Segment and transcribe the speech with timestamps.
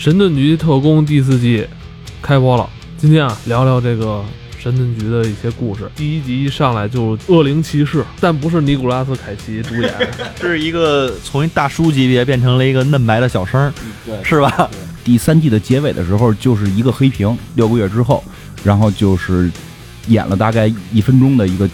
[0.00, 1.62] 神盾局特工第四季
[2.22, 2.66] 开播了。
[2.96, 4.24] 今天啊，聊聊这个
[4.58, 5.90] 神盾局的一些故事。
[5.94, 9.94] 第一集一上来就恶灵骑士，但不是尼古拉斯凯奇主演，
[10.40, 13.70] 是一个从一大叔级别变成了一个嫩白的小生，
[14.06, 14.70] 对，是吧？
[15.04, 18.24] 第三季的结尾的时候，就是一个黑屏，六个月之后，
[18.64, 19.50] 然后就是
[20.06, 21.68] 演了大概一分钟的一个，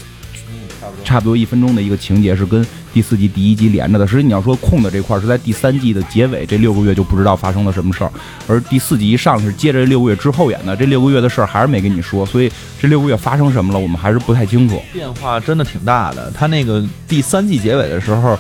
[1.07, 4.07] 差不多一分钟的一个情节，是跟第四季第一集连着的。
[4.07, 8.11] 实际你要说空的这块儿是在第三季的结尾，这六个月就不知道发生了什么事儿，
[8.49, 12.51] 而第四集一上来是接着六个月之后演的，这六个月的事儿还是没跟你说，所以
[12.81, 14.83] 这六个月发生什么了，我们还是不太清楚。
[14.93, 16.31] 变化真的挺大的。
[16.33, 18.37] 他那个第三季结尾的时候，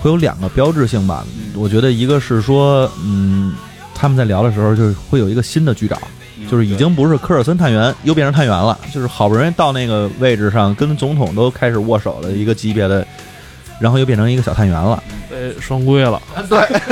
[0.00, 1.24] 会有两个标志性吧？
[1.54, 3.54] 我觉得一个是说，嗯，
[3.94, 6.00] 他们在聊的时候，就是会有一个新的局长，
[6.50, 13.06] 就是已经不是科尔森探员，又变成探员了，就是好不容易到那个位置上，跟总统都开始握手的一个级别的，
[13.80, 15.02] 然后又变成一个小探员了。
[15.30, 16.20] 被双规了。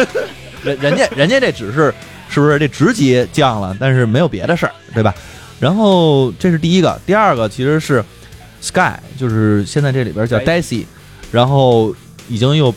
[0.64, 1.92] 人人家人家这只是
[2.28, 5.14] 是不是这职级降了，但是没有别的事儿，对吧？
[5.60, 8.02] 然后这是第一个，第二个其实是
[8.62, 10.86] Sky，就是现在这里边叫 Daisy，
[11.30, 11.94] 然后
[12.28, 12.74] 已经又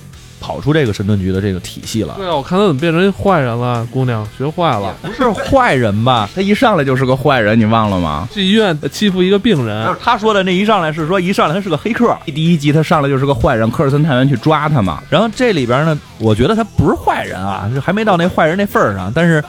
[0.48, 2.14] 跑出这个神盾局的这个体系了。
[2.18, 6.30] 对啊，我看他怎么变成一坏人了，姑娘学坏了，不是坏人吧？
[6.34, 8.30] 他一上来就是个坏人，你忘了吗？
[8.34, 15.04] 去医院欺负一个病人，他说的那一上来是说一上来他是个黑客，第一集他上来就是个坏人，科尔森探员去抓他嘛。
[15.10, 19.44] 然后这里边呢，我觉得他不是坏人啊，就还没到那坏人那份儿上，但是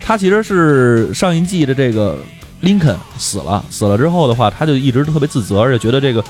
[0.00, 2.16] 他其实是上一季的这个
[2.60, 6.24] 林肯死了，死了之后的话，他就一直特别自责，而且觉得这个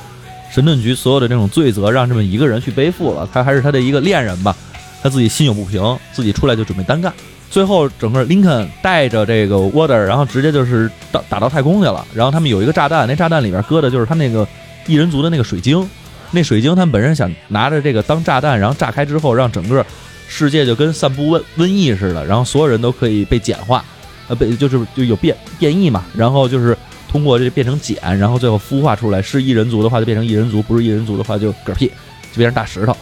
[0.52, 4.54] 神盾局所有的这种罪责让这么一个人去背负了，他还是他的一个恋人吧，
[5.02, 7.10] 他自己心有不平，自己出来就准备单干。
[7.50, 12.06] 最后，整个林肯带着这个 Water，然后直接就是打打到太空去了。
[12.14, 14.46] 然后他们有一个炸弹，那炸弹里边搁的就是他那个
[14.86, 15.86] 异人族的那个水晶。
[16.30, 19.84] 那水晶他们本身想拿着这个当炸弹，然后炸开之后，让整个
[20.28, 23.84] 世界就跟散布瘟瘟疫似的，然后所有人都可以被简化，
[24.28, 26.04] 呃，被就是就有变变异嘛。
[26.14, 26.76] 然后就是
[27.12, 31.88] 通过这变成茧，然后最后孵化出来是异人族的话就变成异人族，不是异人族的话就嗝屁，
[32.32, 32.96] 就变成大石头。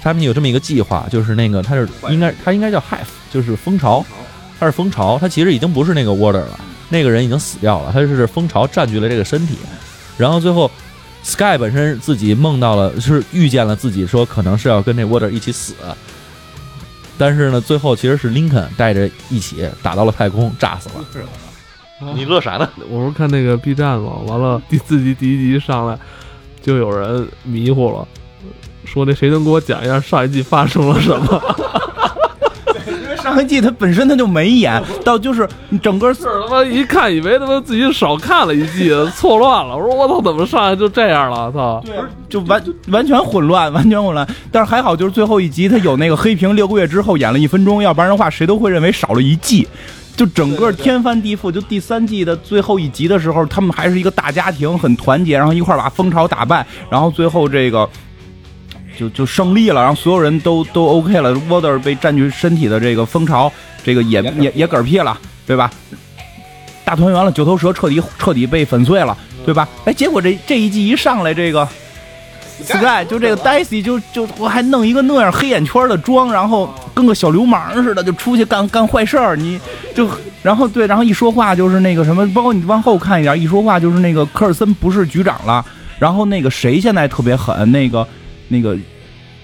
[0.00, 4.06] 他们有这么一个计划，就是那个他是应该他应该叫 Half，就是蜂巢，
[4.60, 9.56] 他是蜂巢，他其实已经不是那个 Water 了，那个人已经死掉了，他是蜂巢占据了这个身体，
[10.16, 10.70] 然后最后
[11.24, 15.74] Sky 本身自己梦到了，是遇见了自己说可能是要跟那 Water 一起死，
[17.18, 21.04] 但是呢，最后其实是林肯带着一起打到了太空，炸死了。
[22.14, 22.68] 你乐啥呢？
[22.90, 25.98] 我不是看那个 B 站嘛，完了第四集第一集上来
[26.62, 28.06] 就有人迷糊了，
[28.84, 31.42] 说那谁能给我讲一下上一季发生了什么？
[32.86, 35.48] 因为上一季他本身他就没演，到就是
[35.82, 39.76] 整个是他妈一看以为他妈自己少看了一季， 错乱了。
[39.76, 41.50] 我说我操，怎么上来就这样了？
[41.52, 41.82] 操！
[42.28, 44.26] 就完完全混乱，完全混乱。
[44.52, 49.66] 但是还好，就是最后一集他有那个黑屏，六个月之后演了一分钟，要不然的话谁都会认为少了一季。
[50.16, 57.88] 就整个天翻地覆，就第三季的最后一集的时候，他们还是一个大家庭，很团结，然后一块把蜂巢打败，然后最后这个
[58.98, 63.52] 就就胜利了，然后所有人都都 OK 了，Water 被占据身体的这个蜂巢，
[63.84, 65.70] 这个也也也嗝屁了，对吧？
[66.84, 69.68] 大团圆了，九头蛇彻底彻底被粉碎了，对吧？
[69.84, 71.68] 哎，结果这这一季一上来，这个
[72.64, 79.60] Sky 就这个 Daisy 就就我还弄一个那样黑眼圈的妆，然后跟个小流氓似的就出去干干坏事儿，你
[79.94, 80.08] 就
[80.42, 85.64] 然后对，然后一说话就是那个什么，包括你往后看一点，一说话就是那个科尔森不是局长了，
[85.98, 88.06] 然后那个谁现在特别狠，那个
[88.48, 88.76] 那个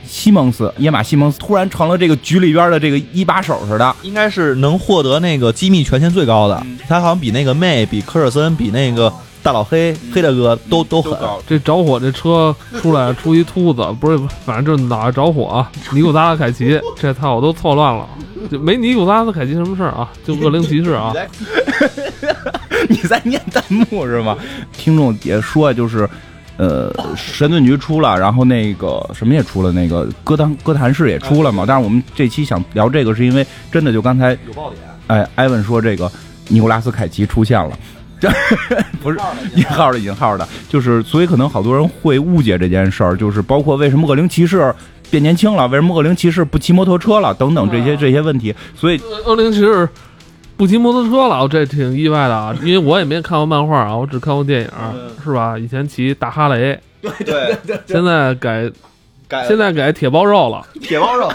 [0.07, 9.13] 西蒙斯野马西蒙斯突然成了这个局里边的这个一把手似的，应该是能获得那个机密权限最高的，他好像比那个妹、比科尔森、比那个
[9.43, 11.19] 大老黑、黑大哥都都狠。
[11.47, 15.71] 这着火这车出来出一秃子，不是，反正就是脑袋着火啊。
[15.93, 18.09] 尼古拉斯凯奇， 这套我都错乱了，
[18.51, 21.13] 就没尼古拉斯凯奇什么事儿啊，就恶灵骑士啊。
[22.89, 24.37] 你在念弹幕是吗？
[24.77, 26.09] 听众也说就是。
[26.59, 31.65] 呃，神盾局出了，然后那个什么也出了，那个歌坛歌坛室也出了嘛。
[31.67, 34.83] 但是我们这期想聊这个，是因为真的就刚才有爆点。
[35.07, 36.13] 哎，艾文说这个
[36.49, 37.77] 尼古拉斯凯奇出现了，
[38.23, 38.31] 这
[39.03, 39.19] 不是
[39.57, 44.73] 引号的引号的，就是所以可能好多人会误解这件事儿，就是包括为什么恶灵骑士
[45.11, 48.55] 变年轻了，为什么恶灵骑士不骑摩托车了等等这些这些问题。
[48.77, 49.89] 所以恶灵骑士
[50.57, 54.69] 不骑摩托车了，我这挺意外的啊，因为我也没看过漫画啊，我只看过电影，
[55.25, 55.59] 是吧？
[55.59, 58.71] 以前骑大哈雷，对对对，现在改
[59.27, 61.29] 改现在改铁包肉了，铁包肉，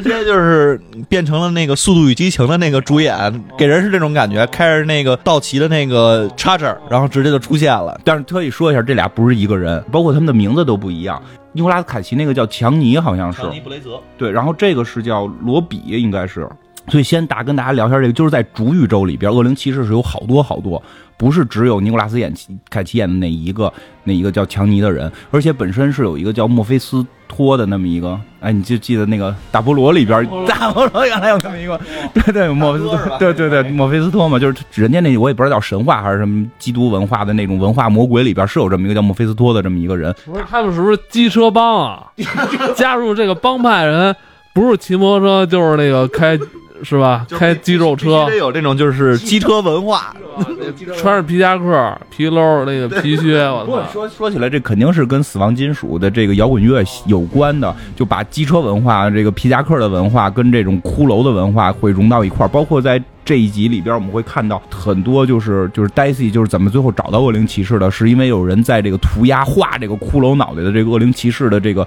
[0.00, 8.00] 直接就是变成了那个《速度与激情》的那个主演，给人是这种感觉，开着那个道奇的那个 Charger，然后直接就出现了。
[8.04, 11.22] 但是特意说一下，这俩不是一个人，包括他们的名字都不一样。
[11.52, 16.48] 尼古拉斯凯奇那个叫强尼，好像是强尼布雷泽，对，然后这个是叫罗比，应该是
[16.88, 20.82] 所以先大跟大家聊一下这个，就是在主宇宙里边，恶灵骑士是有好多好多，
[21.16, 22.32] 不是只有尼古拉斯演
[22.68, 23.72] 凯奇演的那一个
[24.04, 31.80] 那一个叫强尼的人，而且本身是有一个叫墨菲斯托的那么一个，哎，你就记得那个大菠萝里边，大菠萝原来有那么一个，
[32.12, 42.12] 对对，墨菲斯托，对对对，墨菲斯托嘛，就是人家那我也不知道叫神话还是什么基督文化的那种文化魔鬼里边是有这么一个叫墨菲斯托的这么一个人，不是他们是不是机车帮啊？
[42.76, 44.14] 加入这个帮派人
[44.52, 46.36] 不是骑摩托车就是那个开
[46.82, 47.26] 是吧？
[47.30, 50.14] 开肌肉车得，有这种就是 机车文化。
[50.96, 53.88] 穿着皮夹克、皮褛那个皮靴， 我不过操！
[53.92, 62.48] 说说起来，这肯定是跟死亡金属的这个摇滚乐有关的，就把机车文化、这个皮夹克的文化跟这种骷髅的文化会融到一块儿。
[62.48, 71.86] 包括在这一集里边，我们会看到很多就是就是 Daisy 就是怎么最后找到恶灵骑士的，是因为有人在这个涂鸦画这个骷髅脑袋的这个恶灵骑士的这个。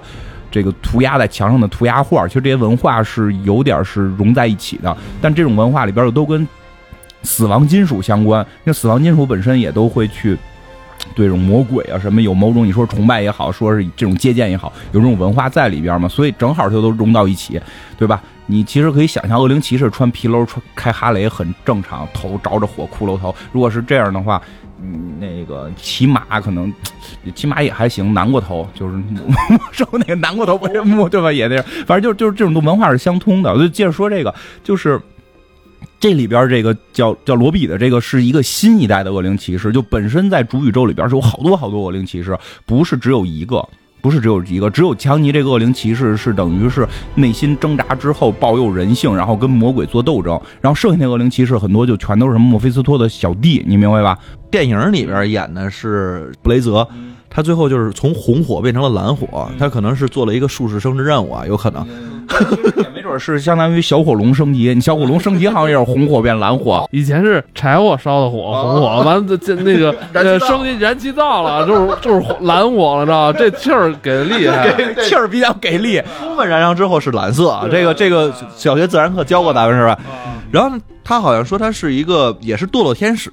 [0.50, 6.46] 这个涂鸦在墙上的涂鸦画，其实这些文化是有点是融在一起的，但这种文化里边又都跟
[7.22, 10.36] 死亡金属相关，那死亡金属本身也都会去
[11.14, 17.60] 对这种魔鬼啊什么有某种你说崇拜也好，说是这种借鉴也好，有这种文化在里边嘛，所以正好就都融到一起，
[17.98, 18.22] 对吧？
[18.48, 23.34] 你其实可以想象，恶灵骑士穿皮褛、穿开哈雷很正常，头着着火，骷髅头。
[23.50, 24.40] 如果是这样的话，
[24.80, 26.72] 嗯，那个骑马可能
[27.34, 31.32] 骑马也还行，南过头就是没收那个南过头不是木对吧？
[31.32, 33.52] 也那样，反正就就是这种文化是相通的。
[33.52, 35.00] 我就接着说这个，就是。
[35.98, 42.36] 这里边这个叫叫罗比的这个是一个新一代的恶灵骑士，就本身在主宇宙里边是有好多好多恶灵骑士，
[42.66, 43.66] 不是只有一个，
[44.06, 46.86] 不是只有一个，只有强尼这个恶灵骑士是等于是
[47.16, 54.16] 内心挣扎之后抱有人性，然后跟魔鬼做斗争，然后剩下那恶灵骑士很多就全都是什么墨菲斯托的小弟，你明白吧？
[54.48, 56.86] 电影里边演的是布雷泽，
[57.28, 61.84] 他最后就是从红火变成了蓝火，他可能是做了一个术士升职任务啊，有可能。
[62.76, 73.38] 也没准是相当于小火龙升级，你小火龙升级好像也是红火变蓝火，以前是柴火烧的火，红火，完了这那个呃升级燃气灶了，就是就是蓝火了，知道吧？
[73.38, 74.66] 这气儿给的厉害。
[75.02, 76.02] 气儿比较给力。
[76.18, 79.98] 充分燃烧之后是蓝色，啊，这个这个小学自然课教过咱们是吧？
[80.50, 83.32] 然后他好像说他是一个也是堕落天使，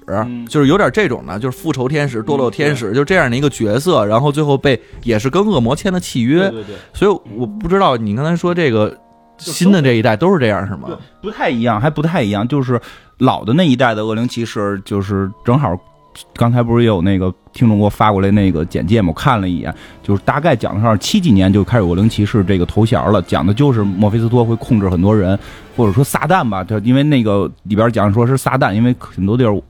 [0.50, 4.06] 就是有点这种的，就是复仇天使、堕落天使，就这样的一个角色。
[4.06, 8.96] 然后最后被也是跟恶魔签了契约，对对，所以我不知道你刚才说这个
[9.38, 10.90] 新的这一代都是这样是吗？
[11.22, 12.48] 不太一样，还不太一样。
[12.48, 12.80] 就是
[13.20, 15.76] 老的那一代的恶灵骑士，就是正好，
[16.36, 19.10] 刚才不是也有那个听众给我发过来那个简介吗？
[19.10, 25.38] 我看了一眼，就是大概讲的是七几年就开始有恶灵骑士这个头衔了，讲的就是墨菲斯托会控制很多人，
[25.76, 29.62] 或者说撒旦吧，他因为那个里边讲说是撒旦，因为很多地儿。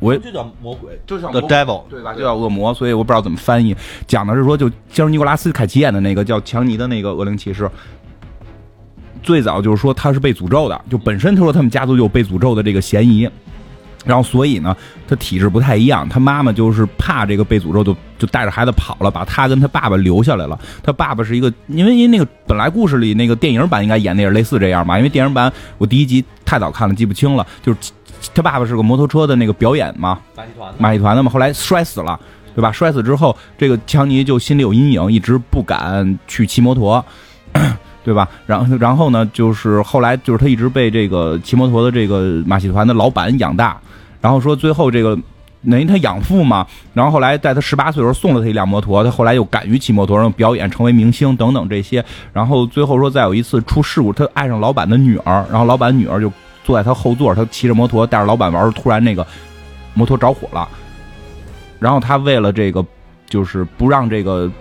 [0.00, 2.12] 我也就叫魔鬼就像 The Devil，对吧？
[2.12, 3.74] 就叫恶魔，所以我不知道怎么翻译。
[4.08, 7.70] 讲的是说，就像尼古拉斯凯奇演的那个叫强尼的那个恶灵骑士，
[9.22, 13.26] 最早就是说他是被诅咒的，就本身他说他们家族就有被诅咒的这个嫌疑。
[14.04, 14.76] 然后，所以呢，
[15.08, 16.08] 他体质不太一样。
[16.08, 20.58] 他妈妈就是怕这个被诅咒，就就带着孩子跑了，把他跟他爸爸留下来了。
[20.82, 27.46] 他爸爸是一个，因为因为那个本来故事里那个电影版应该演的也是类似这样吧，因为电影版我第一集太早看了，记不清了。
[27.62, 27.78] 就是
[28.34, 32.18] 他爸爸是个摩托车的那个表演嘛，马戏团马戏团的嘛，后来摔死了，
[32.54, 32.70] 对吧？
[32.72, 37.04] 摔死之后，这个强尼就心里有阴影，一直不敢去骑摩托，
[38.04, 38.28] 对吧？
[38.46, 43.78] 然后，然后呢，就是后来就是他一直被这个骑摩托的这个马戏团的老板养大，
[44.24, 45.18] 然后说最后这个。
[45.66, 52.04] 等于他养父嘛，然后后来在他十八岁的时候送了他一辆摩托，他后来又敢于骑摩托，然后表演成为明星等等这些，
[52.34, 56.30] 然后最后说再有一次出事故，他爱上老板的女儿，然后老板女儿就
[56.62, 59.26] 坐在他后座，他骑着摩托带着老板玩，突然那个
[59.94, 60.68] 摩托着火了，
[61.78, 62.84] 然后他为了这个
[63.26, 64.52] 就是不让这个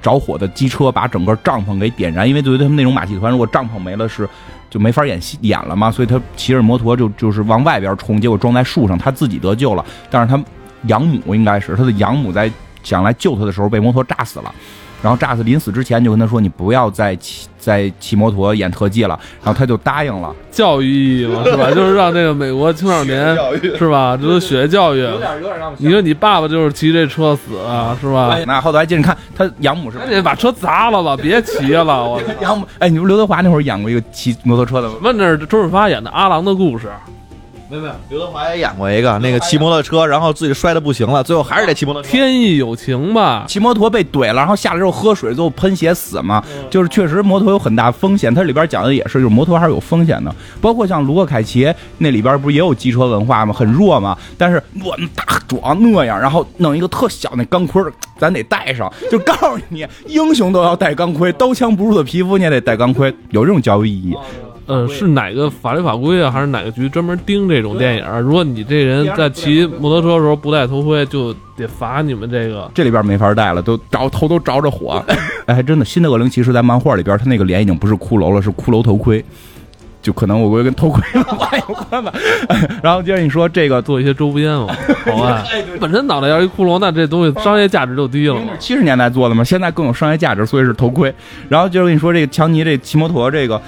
[0.00, 4.28] 着火的机车把整个帐篷给点燃，因为对于他们那种马戏团，如果帐篷没了是
[4.70, 10.42] 就没法演戏演了嘛，所以他骑着摩托就就是往外边冲，结果撞在树上，他自己得救了，但是他
[10.86, 12.50] 养母应该是他的养母在
[12.82, 14.54] 想来救他的时候被摩托炸死了。
[15.02, 20.34] 然后炸死临死之前就跟他说：“你不要再骑再骑摩托演特技了。”然后他就答应了。
[20.50, 21.70] 教育意义嘛， 是吧？
[21.70, 23.36] 就是让这个美国青少年
[23.78, 24.16] 是吧？
[24.20, 24.98] 这都学教育。
[24.98, 28.36] 有点有点让我你说你爸爸就是骑这车死啊，是吧？
[28.46, 32.32] 那后头还接着看他养母是赶紧把车砸了吧， 别骑了，我操！
[32.40, 34.96] 养母哎，你说刘德华那会儿演过一个骑摩托车的吗？
[35.02, 36.86] 问那是周润发演的《阿郎的故事》，
[37.70, 42.08] 没有没有，刘德华也演过一个那个骑摩托车，然后自己摔的不行了，最后还是得骑摩托车。
[42.08, 43.44] 天意有情吧？
[43.46, 46.42] 骑摩托被怼了，然后下来之后喝水，最后喷血死嘛。
[46.70, 50.34] 就是确实摩托有很大风险，它里边讲的也是，就是摩托还是有风险的。
[50.62, 53.52] 包括像卢克凯奇那里边不是也有机车文化吗？
[53.52, 57.82] 很弱嘛，但是我们大壮那样，然后弄一个特小那钢盔，
[58.18, 64.16] 咱得带上，就告诉你，英雄都要戴钢盔，刀枪不入的皮肤你也得戴钢盔，有这种教育意义。
[64.68, 68.20] 呃，是哪个法律法规啊，还是哪个局专门盯这种电影？
[68.20, 72.70] 如果你这人在骑摩托车的时候不戴头盔，就得罚你们这个。
[72.74, 75.02] 这里边没法戴了，都着头都着着火。
[75.46, 79.24] 哎，还真的，新的恶灵骑士在漫画里边，他那个脸已经不是骷髅了，是骷髅头盔。
[80.00, 82.12] 就可能我估计跟头盔 文化有关吧。
[82.80, 84.68] 然后接着你说这个做一些周边嘛，
[85.04, 85.44] 好吧？
[85.80, 88.52] 本身脑袋要一骷髅，那这东西商业价值就低了嘛。
[88.60, 91.12] 七十年代做的嘛，现在更有商业价值，所以是头盔。
[91.48, 93.60] 然后接着跟你说这个强尼这骑摩托这个，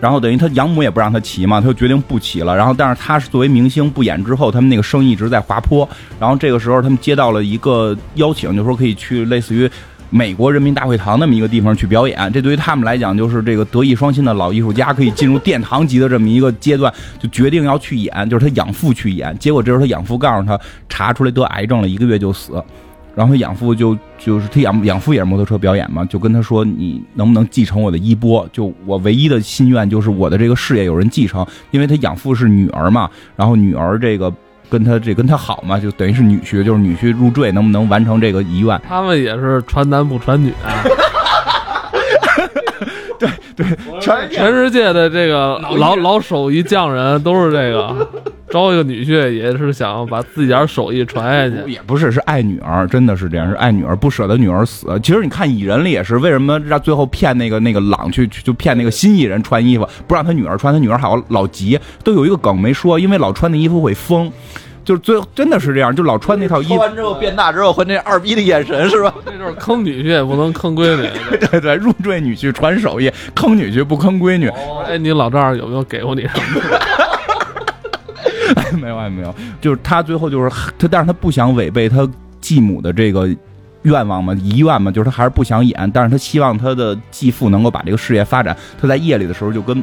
[0.00, 2.56] 然后等于他养母也不让他骑嘛，他就决定不骑了。
[2.56, 5.88] 然后但是他是作为明星不演之后，他们那个生意一直在滑坡。
[6.18, 9.70] 然后这个时候他们接到了一个邀请，就说可以去类似于。
[10.08, 19.36] 美国人民大会堂那么一个地方去表演，这对于他们来讲就是这个德艺双馨的老艺术家可以进入殿堂级的这么一个阶段，就决定要去演，就是他养父去演。
[19.36, 22.62] 结果这时候他养父告诉他，查出来得癌症了，一个月就死。
[23.16, 28.48] 然后他养父就就是他养养父也是摩托车表演嘛，就跟他说你能不能继承我的衣钵？
[28.52, 34.32] 就我唯一的心愿就是我的这个事业有人继承，因为他养父是女儿嘛，然后女儿这个。
[34.68, 38.76] 跟他这跟他好嘛，就等于是女婿，就是女婿入赘，能不能完成这个遗愿？
[38.84, 40.82] 他们也是传男不传女啊。
[43.16, 43.66] 对 对，
[44.00, 48.08] 全全世界的这个老老手艺匠人都是这个，
[48.50, 51.70] 招一个女婿也是想把自己点手艺传下去。
[51.70, 54.86] 也不是，是爱女儿，真的是这样，是爱女儿，不舍得女儿死。
[55.02, 64.30] 其实你看蚁人里也是，为什么让最后骗那个那个朗去就骗那个新蚁人穿衣服，不让他女儿穿，他女儿好老急，都有一个梗没说，因为老穿那衣服会疯。
[64.84, 66.76] 就是最真的是这样，就老穿那套衣服。
[66.76, 69.12] 完之后变大之后，和那二逼的眼神是吧？
[69.26, 71.08] 这就是坑女婿也，不能坑闺女。
[71.50, 74.48] 对对，入赘女婿传手艺，坑女婿不坑闺女。
[74.86, 76.60] 哎，你老丈人有没有给过你什么？
[78.80, 79.34] 没有，没有。
[79.60, 82.08] 就是他最后就是他，但是他不想违背他
[82.40, 83.28] 继母的这个
[83.82, 88.56] 愿望嘛，遗愿嘛，就是他还是不想演，但是他希望他的继父能够把这个事业发展。
[88.80, 89.82] 他在夜里的时候就跟。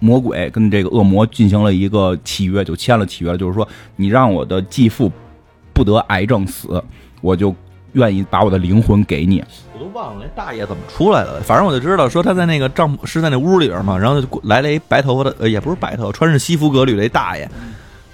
[0.00, 3.66] 魔鬼跟这个恶魔进行了一个契约，就签了契约，就是说
[3.96, 5.10] 你让我的继父
[5.72, 6.80] 不得癌症死，
[7.20, 7.52] 我就
[7.92, 9.42] 愿意把我的灵魂给你。
[9.74, 17.48] 我都忘了那大爷怎么出来的，反正我就知道说他在那个帐是在那屋里边嘛，然后就来了一白头发的，也不是白头发，穿着西服革履的一大爷。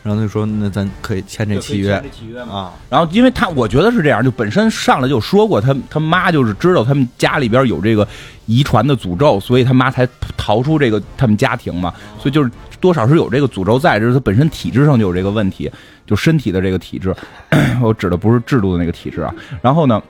[0.05, 8.07] 然后他就说：“那咱可以签这契约啊。”然后，因为他我觉得是这样，就本身上来就说过，他他妈就是知道他们家里边有这个
[8.45, 10.07] 遗传的诅咒，所以他妈才
[10.37, 11.91] 逃出这个他们家庭嘛。
[12.19, 12.51] 所以就是
[12.83, 15.73] 多少是有这个诅咒在，就是他本身体质上就有这个问题，
[16.07, 17.17] 就身体的这个体质。
[17.81, 19.35] 我指的不是制度的那个体质啊。
[19.63, 20.03] 然后呢，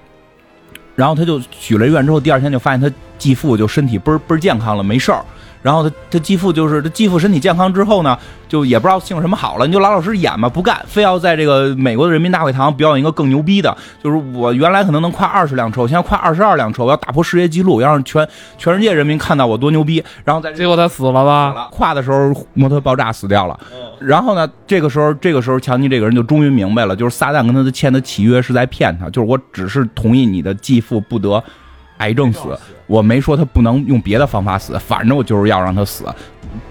[0.96, 5.24] 然后他就许了愿之后，第二天就发现他继父就身体倍儿倍儿健康了，没事儿。
[5.64, 18.28] 然后他他继父就是他继父身体健康之后呢，就也不知道姓什么好了，你就老老实实演吧，不干，非要在这个美国的人民大会堂表演一个更牛逼的，就是我原来可能能跨二十辆车，我现在跨二十二辆车，我要打破世界纪录，要让全
[18.58, 20.04] 全世界人民看到我多牛逼。
[20.22, 21.68] 然后在 结果他死了吧？
[21.70, 23.58] 跨的时候摩托爆炸死掉了。
[23.98, 31.42] 然后呢，这个时候这个时候强尼这个人就终于明白了，就是撒旦跟他的签的契约是在骗他，就是我只是同意你的继父不得。
[31.98, 36.04] 癌症死，我没说他不能用别的方法死，反正我就是要让他死，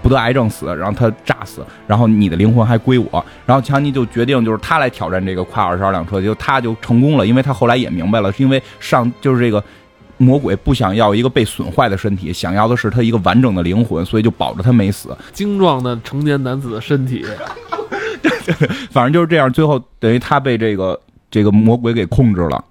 [0.02, 3.24] 不得癌症死，然后他炸死，然后你的灵魂还归我。
[3.44, 9.62] 然后强尼就决定就是他来挑战这个跨二十二辆车，就他就成功了，因为他后来也明白了，是因为上就是这个
[10.16, 15.16] 魔鬼不想要一个被损坏的身体，想要的是他一个完整的灵魂，所以就保着他没死。
[15.32, 17.24] 精壮的成年男子的身体，
[18.92, 22.64] 反正就是这样，最后等于他被这个这个魔鬼给控制了。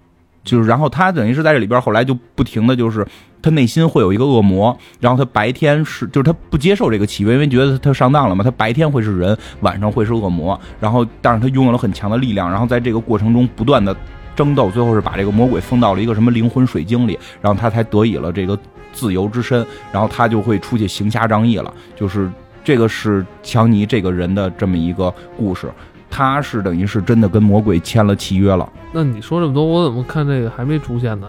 [0.44, 3.08] 就是，然后他等于是在这里边，后来就不停的就是，
[3.42, 13.96] 他内心会有一个恶魔，然后他白天是，就是他不接受这个契约，因为觉得他上当了嘛，他白天会是人，晚上会是恶魔，然后但是他拥有了很强的力量，然后在这个过程中不断的
[14.36, 18.58] 争斗，最后是把这个魔鬼封到了一个什么灵魂水晶里，然后他才得以了这个
[18.92, 22.30] 自由之身，然后他就会出去行侠仗义了，就是
[22.66, 25.70] 这个是强尼这个人的这么一个故事。
[26.10, 28.70] 他是等于是真的跟魔鬼签了契约了。
[28.94, 31.28] 那你说这么多，我怎么看这个还没出现呢？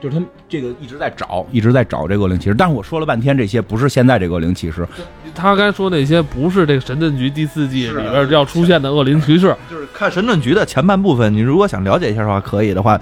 [0.00, 2.54] 就是他这个一直在找，一直在找这个恶灵骑士。
[2.54, 4.86] 但是我说了半天，这些不是现在这个恶灵骑士。
[5.34, 9.54] 他刚才说那些不是这个神盾局第四季里边要出现的恶灵骑士。
[9.68, 12.98] 就是看神盾局的前半部分，你如果想了解一下的话，可以的话，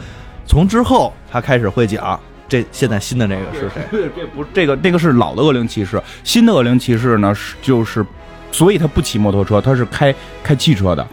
[0.47, 2.19] 从之后他开始会讲
[2.49, 3.83] 这现在新的那个是谁。
[3.93, 8.05] 这不，这个那个是老的恶灵骑士，新的恶灵骑士呢是就是。
[8.51, 11.07] 所以他不骑摩托车，他是开开汽车的，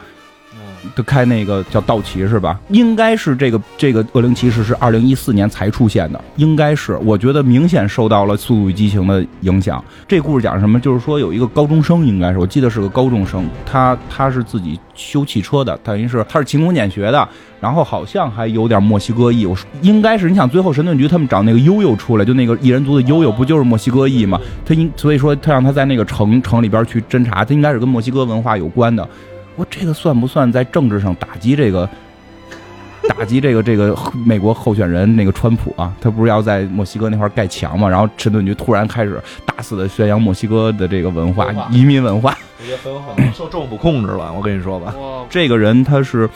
[0.95, 2.59] 就开那个叫道奇是吧？
[2.69, 9.83] 应该是这个这个恶灵骑士是二零一四年才出现的，应该是，我觉得明显受到了《速度与激情》的影响。
[10.07, 10.79] 这故事讲什么？
[10.79, 17.27] 就是说有一个高中生，应该是我记得是个高中生，他他是自己修汽车的，等于是他是勤工俭学的，
[17.59, 24.39] 然后好像还有点墨西哥裔，我应该是你想最后神盾局他们找那个悠悠出来，就那个异人族的悠悠，不就是墨西哥裔吗？
[24.65, 29.07] 他应所以说他让他在那个城城里边去侦查，他应该是跟墨西哥文化有关的。
[29.55, 31.89] 我这个算不算在政治上打击这个
[33.07, 33.95] 打击这个这个
[34.25, 35.93] 美国候选人那个川普啊？
[36.01, 37.87] 他不是要在墨西哥那块盖墙嘛？
[37.87, 42.37] 然后陈顿局突然开始大肆的宣扬墨西哥的这个文化、移民文化。
[42.59, 44.33] 我觉得很有可能受政府控制了。
[44.33, 44.93] 我跟你说吧，
[45.29, 46.27] 这个人他是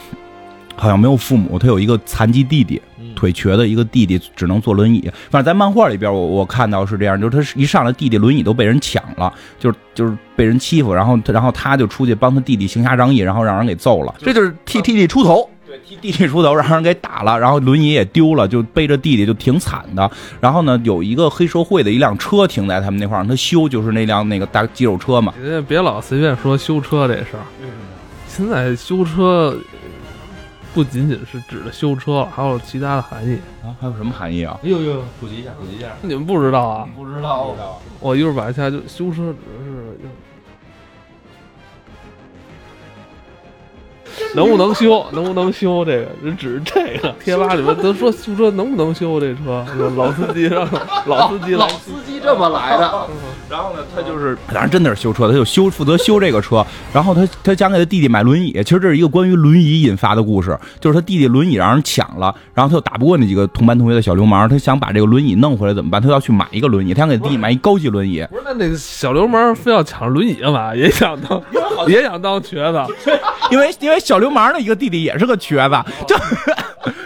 [0.76, 2.82] 好像没有父母，他有一个残疾弟弟，
[3.20, 5.02] 腿瘸的一个弟弟，只能坐轮椅。
[5.30, 15.50] 反正在漫画里边，我我看到是这样，就是他一上来弟弟轮椅都被人抢了，就是就是被人欺负，然后然后他就出去帮他弟弟行侠仗义，然后让人给揍了，这就是替弟弟出头。
[15.68, 20.10] 对，替弟弟出头，让人给打了，然后轮椅也丢了，就背着弟弟就挺惨的。
[20.40, 25.34] 然后呢，有一个黑社会的一辆车停在他们那块儿，让他修，就是那辆那个大肌肉车嘛。
[25.44, 27.44] 别别老随便说修车这事儿。
[28.28, 29.58] 现在修车
[30.80, 33.76] 不仅仅是指的修车，还有其他的含义啊？
[33.82, 34.58] 还有什么含义啊？
[34.64, 35.88] 哎呦呦，普及一下，普及一下。
[36.02, 36.88] 你们不知道啊？
[36.96, 37.54] 不知道。
[38.00, 40.00] 我一会儿把一下，就修车指的是。
[44.36, 45.06] 能不能修？
[45.12, 45.84] 能不能修？
[45.86, 49.66] 这个人指这个贴吧里面都说修车能不能修这车？
[49.96, 50.68] 老司机让
[51.08, 53.08] 老司机老司机这么来的。
[53.50, 56.66] 然后呢，他就是当然真的是修车，他就修负责修这个车。
[56.94, 58.52] 然后他他想给他弟弟买轮椅。
[58.64, 66.02] 其实这是一个关于轮椅引发的故事，就是他弟弟轮椅让人抢了，然后他又打不过那几个同班同学的小流氓，他想把这个轮椅弄回来怎么办？
[66.02, 68.26] 他要去买一个轮椅，他想给弟弟买一高级轮椅。
[68.30, 70.76] 不是那那小流氓非要抢轮椅干嘛？
[70.76, 71.42] 也想当
[71.88, 72.80] 也想当瘸子，
[73.50, 74.20] 因为因为小。
[74.20, 76.14] 流氓的一个弟弟也是个瘸子， 就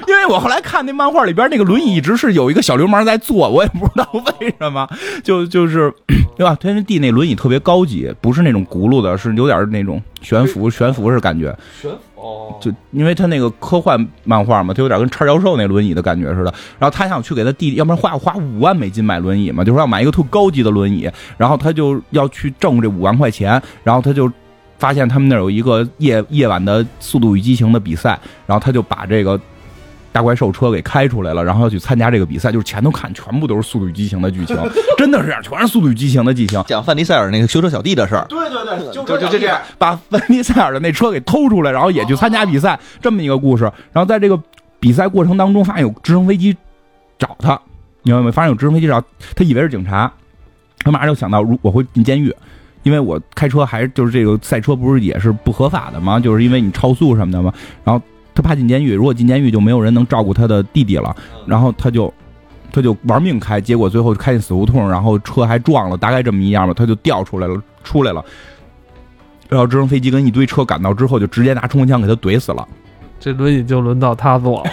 [0.07, 4.89] 因为我后来看那漫画里边那个轮椅一直是有一个小流氓在坐，我也不知道为什么，
[5.23, 5.93] 就就是
[6.35, 6.57] 对吧？
[6.59, 11.55] 他那弟那轮椅特别高级，不是那种轱辘的，是有点那种悬浮悬浮式感觉。
[11.79, 16.51] 悬哦，就因为他那个科幻漫画嘛，他有点跟叉教授那轮椅的感觉似的。
[16.79, 24.27] 然后他想去给他弟弟，要不然花花五万美金买轮椅嘛，就说要买一个特高级的轮椅，然后他就要去挣这五万块钱，然后他就。
[24.83, 29.39] 发现他们那儿有一个夜夜晚的《速度与激情》的比赛，然后他就把这个
[30.11, 32.51] 大怪兽车给开出来了，然后要去参加这个比赛。
[32.51, 34.57] 就是前头看全部都是《速度与激情》的剧情，
[34.99, 36.61] 真的是这样，全是《速度与激情》的剧情。
[36.67, 43.63] 讲范迪塞尔那个修车小弟的事儿，对对对，就就就这样，把范迪塞尔的那车给偷出来，然后也去参加比赛，这么一个故事。
[43.93, 44.37] 然后在这个
[44.81, 46.53] 比赛过程当中，发现有直升飞机
[47.17, 47.57] 找他，
[48.01, 48.31] 你明白没？
[48.33, 49.01] 发现有直升飞机找
[49.33, 50.11] 他，以为是警察，
[50.79, 52.35] 他马上就想到，如我会进监狱。
[52.83, 56.19] 因为我开车还是就是这个赛车不是也是不合法的吗？
[56.19, 57.51] 就是因为你超速什么的嘛。
[57.83, 58.01] 然后
[58.35, 61.15] 他怕进监狱，如果进监狱就没有人能照顾他的弟弟了。
[61.47, 62.13] 然后他就
[62.71, 66.73] 他就玩命开，结果最后开进死胡同，然后车还撞了，大概这么一样吧。
[66.73, 68.23] 他就掉出来了，出来了。
[69.49, 72.67] 然后直升飞机跟一堆车赶到之后，就直接拿冲锋枪给他怼死了。
[73.19, 74.71] 这轮椅就轮到他坐了。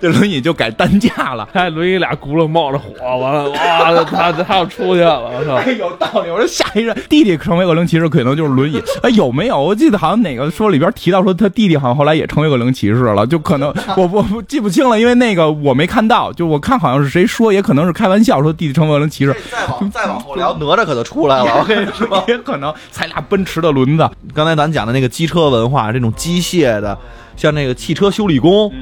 [0.00, 5.70] 这轮椅就改担架了，他 轮椅俩轱辘冒着火，完了哇，他他要出去了，我操！
[5.72, 6.30] 有道理。
[6.30, 8.82] 我说下一任弟弟成为恶灵骑士，可能就是轮椅。
[9.02, 9.60] 哎，有没有？
[9.60, 19.34] 我记得好像哪个说里边提到说他弟弟好像后来也成为恶灵骑士了，就可能 我我不记不清了，因为那个我没看到，就我看好像是谁说，也可能是开玩笑说弟弟成为恶灵骑士。
[19.50, 24.08] 再往再往后聊，哪吒可就出来了，我跟你说，也可能踩俩奔驰的轮子。
[24.34, 26.96] 刚才咱讲的那个机车文化，这种机械的，
[27.36, 28.72] 像那个汽车修理工。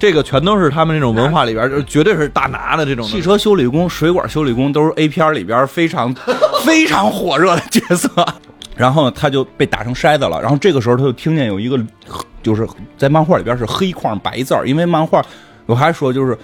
[0.00, 6.12] 这个全都是他们那种文化里边，就绝对是大拿的这种汽车修理工、水管修理工，都是 A 片里边非常
[6.64, 8.10] 非常火热的角色。
[8.74, 10.40] 然后，他就被打成筛子了。
[10.40, 11.78] 然后这个时候，他就听见有一个，
[12.42, 15.22] 就是在漫画里边是黑框白字儿，因为漫画
[15.66, 16.38] 我还说就是，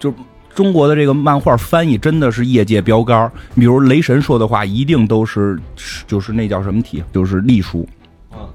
[0.00, 0.12] 就
[0.52, 3.30] 中国的这个漫画翻译真的是业界标杆。
[3.54, 5.56] 比如雷神说的话，一定都是
[6.04, 7.88] 就是那叫什么体，就是隶书。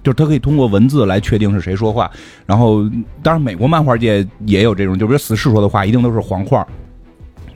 [0.03, 2.09] 就是他可以通过文字来确定是谁说话，
[2.45, 2.83] 然后
[3.21, 6.67] 当然美国漫画界也有这种，就比如死侍说的话一定都是黄块儿，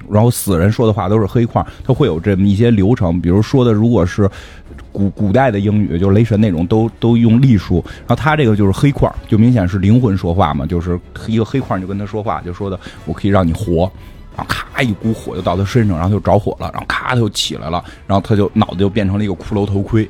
[0.10, 3.22] 然后死人说的话都是黑块儿，他会有这么一些流程。
[3.22, 4.30] 比如说的如果是
[4.92, 13.90] 古古代的英语，就是雷神那种都都用隶书，然后他这个就是黑块儿，就明显是灵魂说话嘛，就是一个黑块儿就跟他说话，就说的我可以让你活，
[14.36, 20.10] 然后咔一股火就到他身上，然后就着火了，然后咔他就起来了，然后他就脑子就变成了一个骷髅头盔。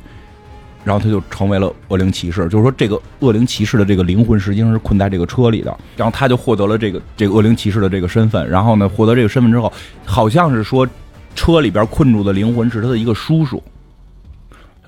[0.84, 5.78] 然后他就成为了恶灵骑士，就是说这个恶灵骑士的这个灵魂实际上是困在这个车里的。
[5.98, 8.50] 然后他就获得了这个这个恶灵骑士的这个身份。
[8.50, 9.72] 然后呢，获得这个身份之后，
[10.06, 10.88] 好像是说
[11.36, 13.62] 车里边困住的灵魂是他的一个叔叔，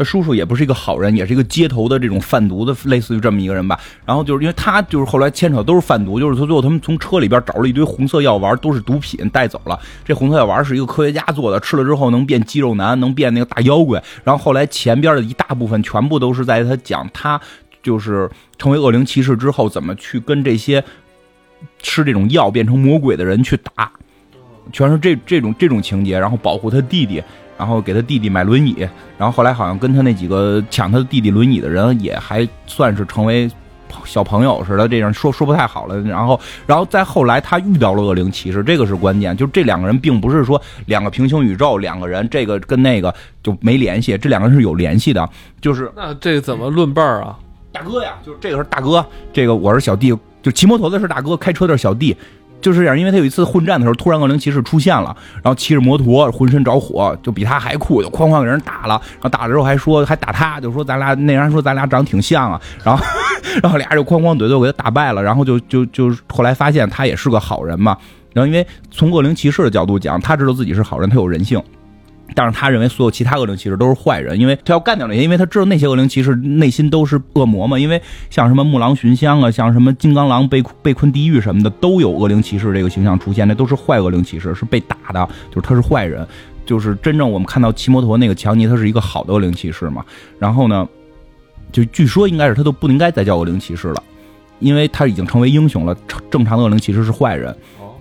[0.04, 3.80] 叔叔也不是一个好人，也是一个街头的这种贩毒的，类似于这么一个人吧。
[4.06, 9.80] 然后就是因为他就是后来牵扯都是贩毒，就是他最后他们从车里边找了一堆红色药丸，都是毒品带走了。
[10.04, 14.02] 这红色药丸是一个科学家做的，吃了之后能变肌肉男，能变那个大妖怪。
[14.24, 17.40] 然后后来前边的一大部分全部都是在他讲他
[17.84, 20.84] 就是成为恶灵骑士之后怎么去跟这些
[21.82, 23.92] 吃这种药变成魔鬼的人去打，
[24.72, 27.22] 全是这这种这种情节，然后保护他弟弟。
[27.62, 28.76] 然后给他弟弟买轮椅，
[29.20, 33.48] 然后后来好像跟他那几个抢他的弟弟轮椅的人也还算是成为
[34.04, 36.02] 小朋友似的，这样说说不太好了。
[36.02, 45.30] 然后，然后再后来他遇到了恶灵骑士，这个是关键，就这两个人并不是说两个平行宇宙，两个人这个跟那个就没联系，这两个人是有联系的。
[45.62, 47.38] 就是那这怎么论辈儿啊？
[47.72, 52.18] 大哥呀，就是这个是大哥，这个我是小弟，就骑摩托的是大哥，开车的是小弟。
[52.62, 59.02] 就是这样，因为他有一次混战的时候，突然恶灵骑士出现了，然后骑着摩托，浑身着火，就比他还酷，就哐哐给人打了。
[59.14, 62.62] 然后打了之后还说还打他，就说咱俩那人说咱俩长得挺像啊。
[62.84, 63.04] 然后
[63.62, 65.22] 然后俩人就哐哐怼怼给他打败了。
[65.22, 67.98] 然后就就就后来发现他也是个好人嘛。
[68.34, 71.62] 然后因为从恶灵骑士的角度讲，他知道自己是好人，他有人性。
[72.34, 77.78] 但是他认为所有其他恶灵骑士都是坏人，因为他要干掉那些，因为他知道那些恶灵骑士内心都是恶魔嘛。
[77.78, 86.26] 因为像什么木狼寻香啊，像什么金刚狼被被困地狱什么的，都有恶灵骑士这个形象出现，那都是坏恶灵骑士，是被打的，就是他是坏人。
[86.64, 90.06] 就是真正我们看到骑摩托那个强尼，他是一个好的恶灵骑士嘛。
[90.40, 90.88] 然后呢，
[91.72, 94.04] 就据说应该是他都不应该再叫恶灵骑士了，
[94.60, 95.98] 因为他已经成为英雄了。
[96.30, 97.54] 正常的恶灵骑士是坏人。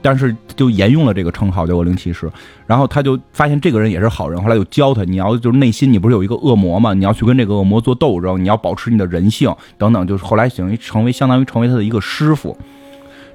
[0.02, 2.30] 但是就沿用了这个称号叫恶灵骑士，
[2.66, 12.56] 然后他就发现这个人也是好人，后来就教他，你要就是内心你不是有一个恶魔嘛，你要去跟这个恶魔做斗争，你要保持你的人性等等，就是后来等于成为相当于成为他的一个师傅。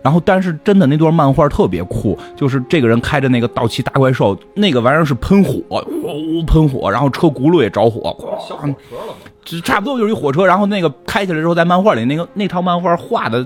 [0.01, 8.15] 然后但是真的那段漫画特别酷，就是这个人开着那个道奇大怪兽，那个玩意儿是喷火，呜喷火，然后车轱辘也着火，
[8.47, 13.45] 小火车了就差不多就是一火车，然后那个开起来之后，在漫画里那个那套漫画画的。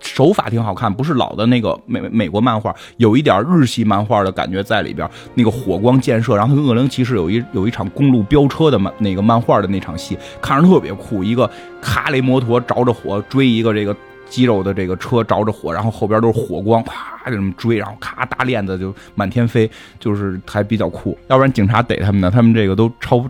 [0.00, 5.08] 手法挺好看，不是老的那个美美国漫画，有一点日系漫画的感觉在里边。
[5.34, 11.24] 那个火光溅射，然后他跟恶灵骑士有一有一场公路飙车的漫那个漫画的那场戏，看着特别酷。
[11.24, 13.96] 一个卡雷摩托着着火追一个这个
[14.28, 21.18] 肌肉的这个车着着火，然后后边都是火光，啪就这么追，然后咔大链子就满天飞，就是还比较酷。
[21.28, 23.24] 要不然警察逮他们呢，他们这个都超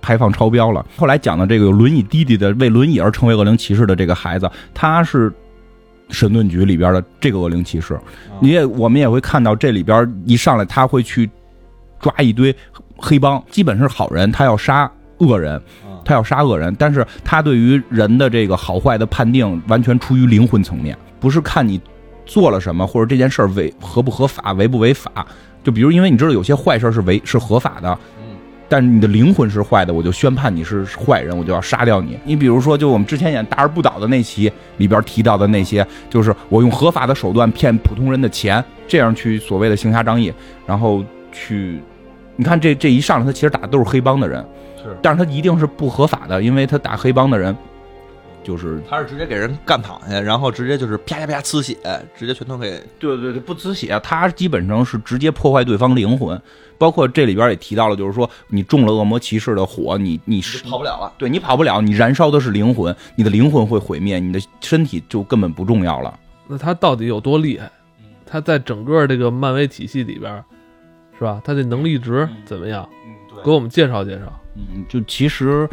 [0.00, 0.84] 排放超标了。
[0.96, 5.32] 后来讲的这个有轮椅弟弟的为轮椅而成为恶灵骑士的这个孩子，他是。
[6.10, 7.98] 神盾局里边的这个恶灵骑士，
[8.40, 11.28] 你也我们也会看到这里边一上来他会去
[12.00, 12.54] 抓一堆
[12.96, 15.60] 黑帮，基本是好人，他要杀恶人，
[16.04, 21.80] 他要杀恶人，但是他对于人的这个好坏的判定完全出于灵魂层面，不是看你
[22.26, 25.26] 做了什么或者这件事儿违合不合法、违不违法。
[25.62, 27.98] 就比如，因为你知道有些坏事是违是合法的。
[28.74, 32.18] 但是你的灵魂是坏的，我就宣判你是坏人，我就要杀掉你。
[32.24, 40.34] 你比如说，就我们之前演《大而不倒》的那期里边提到的那些，就是我用合法的手段骗普通人的钱，这样去所谓的行侠仗义，
[40.66, 41.78] 然后去，
[42.34, 44.44] 你看这这一上来，他其实打的都是黑帮的人，
[44.76, 47.56] 是，但是他一定是不合法的，因为他打黑帮的人。
[48.44, 51.76] 就是他是直接给人干躺下，然后直接就是啪啪啪呲血，
[52.14, 56.40] 直接全都给对对对不呲血，他基本上是直接破坏对方灵魂，
[56.76, 66.20] 包括这里边也提到了，就是说你中了恶魔骑士的火，你你是跑不了了，对你跑不了，你燃烧的是灵魂，你的灵魂会毁灭，你的身体就根本不重要了。
[66.46, 67.70] 那他到底有多厉害？
[68.26, 70.44] 他在整个这个漫威体系里边，
[71.18, 71.40] 是吧？
[71.42, 72.86] 他的能力值怎么样？
[73.06, 74.40] 嗯，对，给我们介绍介绍。
[74.54, 75.68] 嗯，就其实。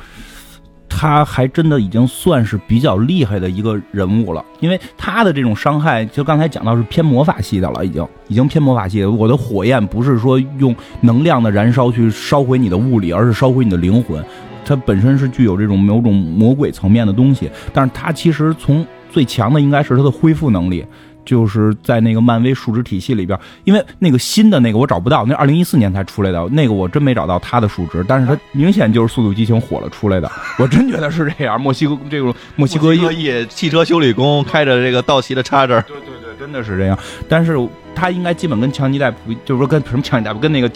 [0.94, 9.04] 他还真的已经算是比较厉害的一个人物了，因为他的这种伤害，就刚才讲到是偏魔法系的了，已经已经偏魔法系。
[9.04, 14.24] 我的火焰不是说用能量的燃烧去烧毁你的物理，而是烧毁你的灵魂。
[14.64, 20.86] 它本身是具有这种某种魔鬼层面的东西，但是它其实从最强的应该是它的恢复能力。
[21.24, 31.60] 就是在那个漫威数值体系里边，因为那个新的那个我找不到，那二零一四年才出来的那个我真没找到它的数值，但是它明显就是《速度激情》火了出来的，我真觉得是这样。
[31.60, 36.98] 墨西哥这种墨西哥裔汽车修理工开着这个道奇的叉车，对对对，真的是这样。
[37.30, 37.58] 但是
[37.94, 40.72] 他应该基本跟强尼戴普，就是说跟什么强尼戴普，跟那个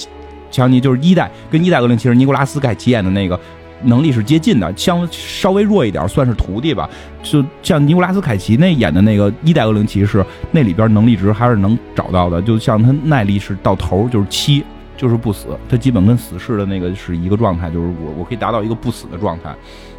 [0.51, 3.39] 强尼就是一代跟一代恶灵骑士尼古拉斯盖奇演的那个。
[3.83, 6.89] 能力是接近的，相稍微弱一点，算是徒弟吧。
[7.21, 12.41] 就像尼古拉斯凯奇那演的那个一代恶灵骑士，那里边能力值还是能找到的。
[12.41, 14.63] 就像他耐力是到头就是七，
[14.95, 19.53] 就是不死，他基本跟死士的那个是一个状态，就是我我可以达到一个不死的状态。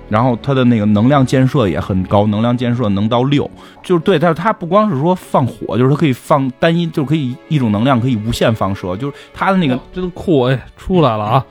[0.08, 3.50] 然后他的那个能量建设也很高，能量建设能到六，
[3.82, 11.44] 就是对，但是他不光是说放火，就是他可以放单一，就可以一种能量可以无限放射，就是他的那个这个酷哎出来了啊。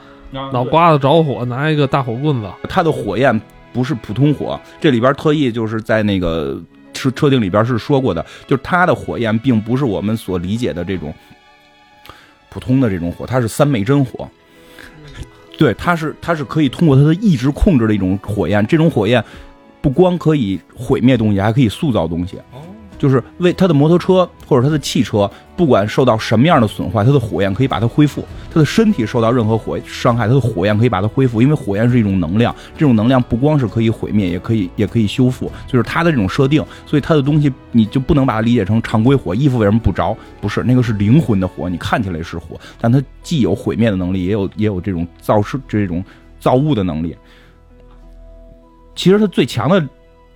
[0.52, 3.39] 脑瓜子着火，拿一个大火棍子，它的火焰
[3.74, 6.62] 不是普通火，这里边特意就是在那个
[6.93, 11.13] 设设定里边是说过的，就是它的火焰并不是我们所理解的这种
[12.50, 14.30] 普通的这种火，它是三昧真火。
[15.58, 19.24] 对，它是它是可以通过它的意志控制的一种火焰，这种火焰
[19.82, 22.38] 不光可以毁灭东西，还可以塑造东西。
[23.06, 31.39] 就是为他的摩托车或者他的汽车，不管受到什么样的损坏，他的火焰可以把它恢复；他的身体受到任何火伤害，他的火焰可以把它恢复。
[31.39, 35.52] 因为火焰是一种能量，这种能量不光是可以毁灭，也可以也可以修复。
[35.68, 39.36] 就是他的这种设定，所以他的东西你就不能把它理解成常规火。
[39.36, 40.18] 衣服为什么不着？
[40.41, 46.04] 不是那个是灵魂的火，你看起来是火，但它既有毁灭的能力，也有也有这种造事这种
[46.39, 47.15] 造物的能力。
[48.96, 49.88] 其实它最强的。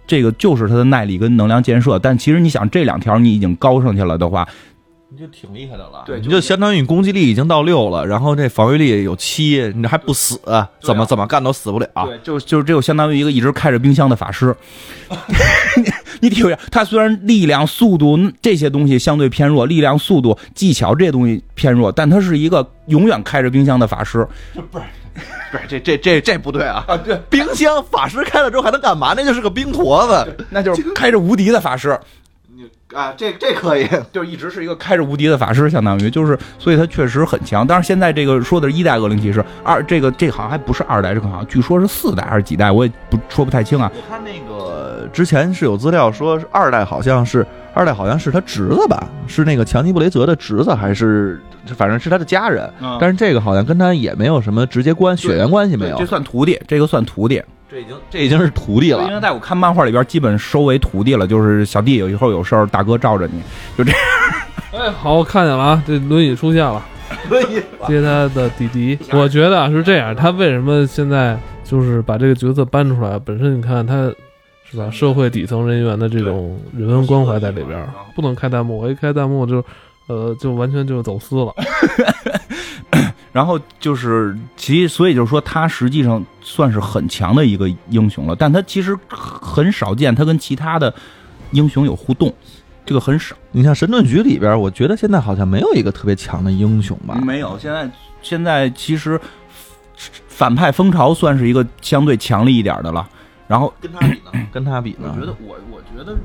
[0.10, 4.48] 这个就是它的耐力跟能量建设，但其实你想这两条你已经高上去了的话，
[5.12, 6.04] 你就挺厉害的了。
[6.04, 10.39] 对，你就相当于你攻击力已经到六了，然后这防御力有七，你这还不死，
[10.82, 11.88] 怎么怎么干都死不了。
[12.06, 14.56] 对，就就这就相当于一个一直开着冰箱的法师。
[16.22, 24.28] 你体会，他虽然力量、速度这些东西相对偏弱，力量、速度、技巧这些东西偏弱，但他是一个永远开着冰箱的法师。
[24.72, 24.84] 不是。
[25.52, 26.84] 不是这这这这不对啊！
[26.88, 29.13] 啊，对，冰箱法师开了之后还能干嘛？
[29.15, 32.00] 那就是个冰坨子， 那就是开着无敌的法师。
[32.56, 37.65] 你啊，这这可以， 就一直是一个开着无敌的法师，相当于就是，所以他确实很强。
[37.65, 43.91] 但是现在这个说的是一代恶灵骑士，二这个这好像还不是二代，这个好像据说是四代还是几代，我也不说不太清啊。
[43.95, 51.39] 我看那个之前是有资料说，二代好像是二代好像是他侄子吧，是那个强尼布雷泽的侄子还是？
[51.76, 52.67] 反正是他的家人，
[53.00, 55.98] 但是这个好像跟他也没有什么直接关血缘关系，没有。
[56.00, 59.04] 这算徒弟，这个算徒弟，这已经这已经是徒弟了。
[59.04, 63.39] 因为在我看漫画里边，基本收为徒弟了，就是小弟有以后有事儿，大哥罩着你，
[63.78, 64.02] 就这样。
[64.74, 66.82] 哎，好，我看见了啊，这轮椅出现了，
[67.30, 68.98] 轮椅接他的弟弟。
[69.13, 73.19] 我觉得是这样，他为什么现在就是把这个角色搬出来？
[73.19, 74.12] 本身你看他
[74.70, 79.64] 是吧，社会底层人员的这种人文关怀在里边，不能开弹幕，我一开弹幕就。
[80.08, 81.54] 呃，就完全就走私了，
[83.32, 90.92] 然后就是其所以就是说他实际上算是很强的一个英雄了，但他其实很少见他跟其他的
[91.52, 92.34] 英雄有互动，
[92.84, 93.36] 这个很少。
[93.52, 97.22] 你像神盾局里边，我觉得现在好像没有一个特别强的英雄吧？
[97.24, 97.88] 没有，现在
[98.24, 99.22] 现在其实
[100.28, 103.08] 反派蜂巢算是一个相对强力一点的了。
[103.50, 104.32] 然后跟他比呢？
[104.54, 105.14] 跟他比呢？
[105.14, 106.16] 我觉得我我觉得。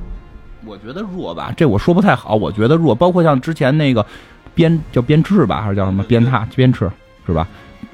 [0.66, 2.34] 我觉得弱吧，这我说不太好。
[2.34, 4.06] 我觉得弱，包括像之前那个
[4.54, 6.90] 鞭叫鞭笞吧，还是叫什么鞭挞鞭笞
[7.26, 7.46] 是吧？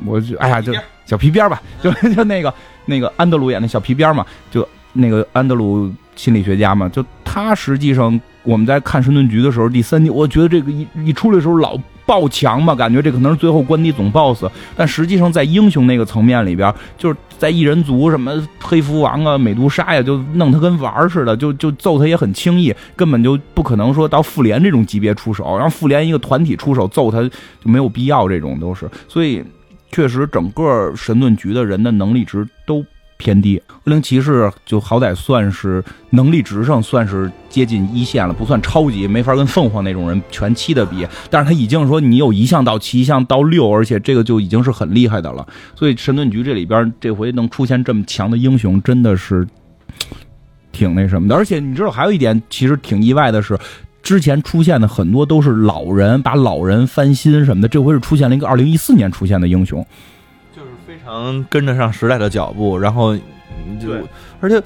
[0.07, 0.73] 我就哎呀，就
[1.05, 2.55] 小皮鞭吧，就 就那个
[2.87, 11.77] 那个安德鲁演的小皮鞭嘛，就那个安德鲁心理学家嘛，就他实际上我们在看神盾局的时候，第三集，我觉得这个一一出来的时候老。
[12.11, 14.45] 爆强嘛，感觉这可能是最后关底总 boss，
[14.75, 27.31] 但实际上在英雄那个层面里边，就是在异人族什么黑蝠王啊、美杜莎呀，就弄他跟玩似的，就就揍他也很轻易，根本就不可能说到复联这种级别出手，然后复联一个团体出手揍他就
[27.71, 29.41] 没有必要，这种都是，所以
[29.93, 32.85] 确实整个神盾局的人的能力值都。
[33.21, 41.07] 偏低，恶灵骑士就好歹算是能力值上算是接近一线了，不算超级，没法跟凤凰那种人全七的比。
[41.29, 45.47] 但是他已经说你有一项到七，一项到六，而且这个就已经是很厉害的了。
[45.77, 49.47] 所以神盾局这里边这回能出现这么强的英雄，真的是
[50.73, 51.35] 挺那什么的。
[51.35, 53.59] 而且你知道还有一点，其实挺意外的是，
[54.03, 59.87] 之前出现的很多都是老人，把老人翻新什么的，这回是出现了一个二零一四年出现的英雄。
[61.11, 63.17] 能跟得上时代的脚步，然后
[63.81, 63.93] 就，
[64.41, 64.63] 而且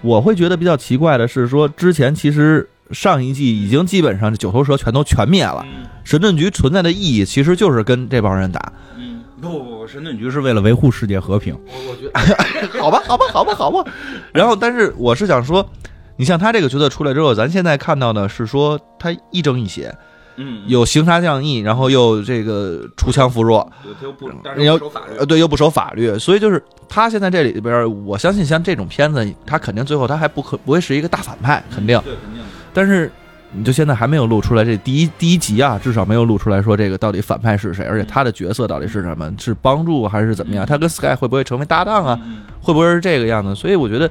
[0.00, 5.66] 我会觉得比较奇怪的是，说之前其实上一季已经基本上九头蛇全都全灭了，
[6.04, 8.72] 神盾局存在的意义其实就是跟这帮人打。
[8.96, 11.54] 嗯，不不不，神盾局是为了维护世界和平。
[11.66, 13.84] 我我觉得， 好吧，好吧，好吧，好吧。
[14.32, 15.68] 然后，但是我是想说，
[16.16, 19.94] 你像他这个角色出来之后，咱现在看到的是说他亦正亦邪。
[20.40, 23.70] 嗯，有行杀降义，然后又这个出强扶弱，
[24.00, 32.42] 又不，又守法律，呃，对，又不守法律，所以就是他现在这里边，我相信像这种片子，他肯定最后他还不可不会是一个大反派，肯定，对，肯定。
[32.72, 33.10] 但是
[33.50, 40.64] 你就现在还没有露出来这第一第一集啊，至少没有露出来说这个到底反派是谁，而且他的角色到底是什么，是帮助还是怎么样？
[40.64, 42.16] 他跟 Sky 会不会成为搭档啊？
[42.60, 43.54] 会不会是这个样子？
[43.56, 44.08] 所以我觉得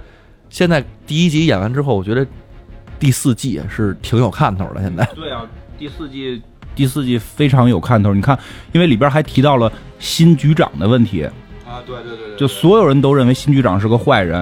[0.50, 2.28] 现在第一集演完之后，我觉得
[3.00, 4.82] 第四季是挺有看头的。
[4.82, 5.46] 现在，对啊。
[5.78, 6.42] 第四季，
[6.76, 8.14] 第四季非常有看头。
[8.14, 8.38] 你看，
[8.72, 11.24] 因为里边还提到了新局长的问题
[11.66, 14.40] 啊，对对对，就所有人都认为新局长是个坏人，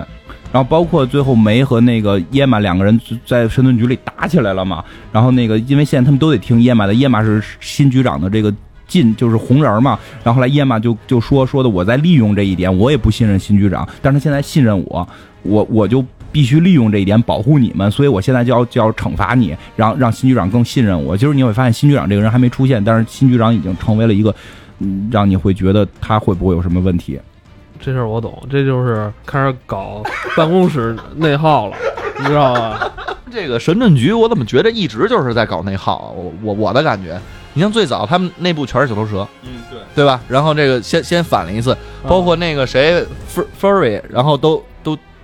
[0.51, 4.83] 然后包括最后梅和那个耶玛两个人在神盾局里打起来了嘛。
[5.11, 8.53] 然后那个，因为现在他们都得听耶玛的，耶玛是新局长的这个
[8.87, 15.07] 进就是红人嘛，然后后来耶玛就就说说的我在利用这一点，我也不信任新局长，但是他现在信任我，
[15.41, 21.15] 我我就必须利用这一点保护你们，所以我现在就要就要惩罚你，让让新局长更信任我。
[21.15, 24.35] 就是你会发现新局长这个人还没出现，但是新局长已经成为了一个，
[24.79, 27.17] 嗯，让你会觉得他会不会有什么问题？
[27.79, 30.03] 这事儿我懂，这就是开始搞
[30.35, 31.77] 办公室内耗了，
[32.19, 32.79] 你知道吗？
[33.31, 36.13] 这个神盾局，我怎么觉得一直就是在搞内耗？
[36.17, 37.17] 我我我的感觉，
[37.53, 39.79] 你像最早他们内部全是九头蛇，嗯，对。
[39.95, 40.19] 对吧？
[40.27, 43.01] 然后这个先先反了一次，包括那个谁
[43.33, 44.63] Fur Furry，然后都都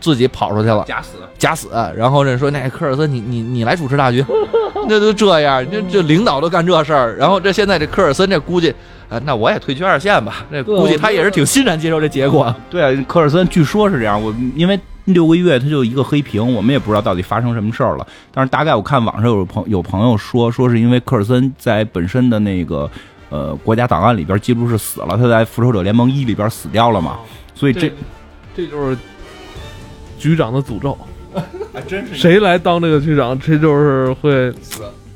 [0.01, 1.17] 自己跑出去了，假死。
[1.37, 1.69] 假死。
[1.95, 4.25] 然后这说那科尔森，你你你来主持大局，
[4.89, 7.15] 那都这样，这这领导都干这事儿。
[7.15, 8.73] 然后这现在这科尔森这估计，
[9.07, 10.45] 啊，那我也退居二线吧。
[10.51, 12.53] 这估计他也是挺欣然接受这结果。
[12.69, 18.05] 对啊，科尔森据说是这样，我因为六个月他就一个黑屏，我们也不知道到底发生什么事儿了。
[18.33, 22.89] 但是大概我看网上有朋有朋友说，说是因为科尔森在本身的那个
[23.29, 27.17] 呃国家档案里边记录是死了，他在复仇者联盟一里边死掉了嘛，
[27.55, 27.91] 所以这
[28.55, 28.97] 这就是
[30.21, 30.95] 局长的诅咒。
[31.73, 34.53] 还真是谁来当这个局长，这就是会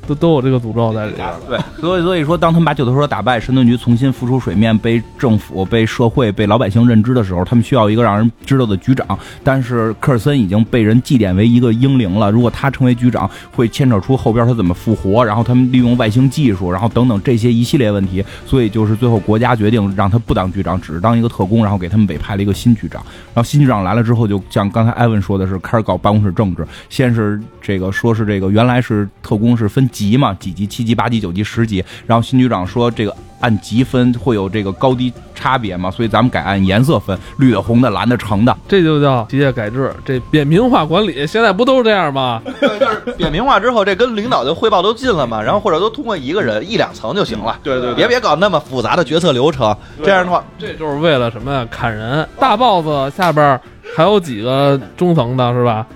[0.06, 1.26] 都都有这个诅咒在里边。
[1.48, 9.06] 对，所以所以说，当他们把九头蛇打败，神盾局重新浮出水面，被政府、被社会、被老百姓认知的时候，他们需要一个让人知道的局长。
[9.42, 18.24] 但是科尔森已经被人祭奠为一个英灵了，如果他成为局长，会牵扯出后边他怎么复活，然后他们利用外星技术，然后等等这些一系列问题。
[18.44, 23.02] 所以就是最后国家决定让他不当局长，只是当一个特工，然后给他们委派了一个新局长。
[23.34, 26.66] 然后新局长来了之后，就像刚才艾文说的是，开始搞办公室政治。
[26.88, 31.82] 先是这个说是这个原来是特工是分级嘛，几级、七级、八级、九级、十级。
[32.06, 38.56] 然后新局长说这个按级分会有这个高低差别嘛，所以咱们改按颜色分，绿的、红的、蓝的、橙的。
[38.68, 42.42] 这就叫机械改制，这扁平化管理，现在不都是这样吗？
[42.60, 47.58] 就是扁平化之后，这跟领导的汇报都近了嘛，然后或者都通过一个人一两层就行了。
[47.62, 51.66] 对对别别搞那么复杂的决策流程，这样的话，这就是为了什么呀？
[51.70, 53.58] 砍人，大 boss 下边
[53.96, 55.86] 还有几个中层的，是吧？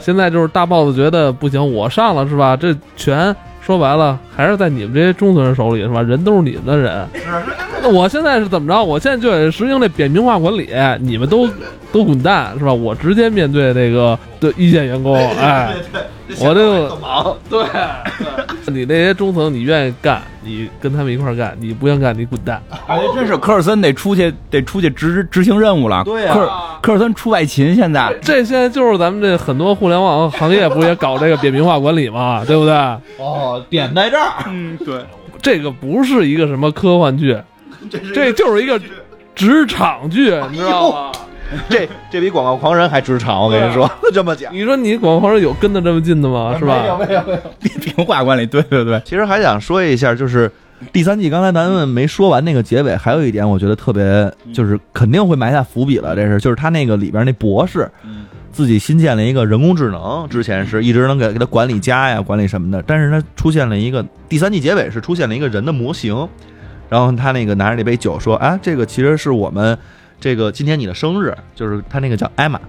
[0.00, 2.56] 现在就是大 boss 觉得不行，我上了是吧？
[2.56, 6.02] 这全说白了还是在你们这些中层人手里是吧？
[6.02, 7.06] 人都是你们的人。
[7.82, 8.82] 那我现在是怎么着？
[8.82, 10.68] 我现在就得实行这扁平化管理，
[11.00, 11.48] 你们都
[11.92, 12.72] 都滚蛋是吧？
[12.72, 15.72] 我直接面对那个对一线员工， 哎，
[16.40, 17.64] 我这个忙，对，
[18.72, 22.60] 你那些中层你愿意干，你跟他们一块干；你不愿干，你滚蛋。
[22.86, 26.04] 感觉真是科尔森得出去得出去执执行任务了。
[26.04, 26.48] 对呀科尔
[26.82, 28.14] 科尔森出外勤现在。
[28.20, 32.74] 这现在就是咱们这很多互联网行业不也搞这个扁平化管理嘛，对不对？
[33.18, 35.04] 哦，点在这儿，嗯，对。
[35.42, 37.34] 这个不是一个什么科幻剧，
[38.14, 38.78] 这就是一个
[39.34, 41.12] 职场剧，你知道吗？
[41.68, 44.54] 这这比广告狂人还职场，我跟你说， 这么讲。
[44.54, 46.54] 你说你广告狂人有跟的这么近的吗？
[46.58, 46.82] 是吧？
[46.82, 47.40] 没有没有。
[47.58, 49.00] 扁 平化管理，对对对。
[49.04, 50.50] 其实还想说一下，就是
[50.92, 56.14] 第三季刚才咱们没说完那个结尾，还有一点我觉得特别，就是肯定会埋下伏笔了。
[56.14, 57.90] 这是就是他那个里边那博士，
[58.52, 66.28] 自己新建了一个人工智能，之前是一直能给给他管理家呀、管理什么的，但是他出现了一个第三季结尾是出现了一个人的模型，
[66.88, 69.76] 然后他那个拿着那杯酒说啊，这个其实是我们
[70.20, 72.60] 这个今天你的生日，就是他那个叫艾玛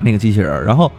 [0.00, 0.90] 那个机器人，然后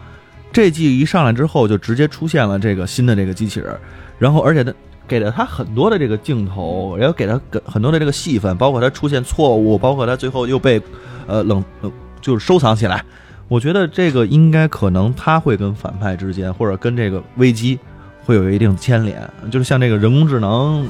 [0.52, 3.76] 这季一上来之后就直接出现了这个新的这个机器人，
[4.18, 4.72] 然后而且他。
[5.06, 10.80] 给了他很多的这个镜头，然后给他很多的这个戏份，包括他出现错误，包括他最后又被，
[11.26, 13.04] 呃冷呃就是收藏起来。
[13.48, 17.78] 我觉得这个应该可能他会跟反派之间，或者跟这个危机
[18.24, 19.22] 会有一定牵连。
[19.50, 20.88] 就是像这个人工智能，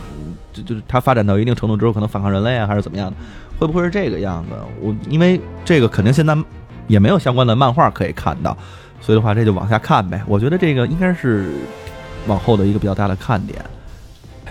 [0.53, 3.17] 就就是它发展到一定程度之后，可能反抗人类啊，还是怎么样的，
[3.59, 4.51] 会不会是这个样子？
[4.81, 6.37] 我因为这个肯定现在
[6.87, 8.57] 也没有相关的漫画可以看到，
[9.01, 10.23] 所以的话这就往下看呗。
[10.27, 11.53] 我觉得这个应该是
[12.27, 13.59] 往后的一个比较大的看点。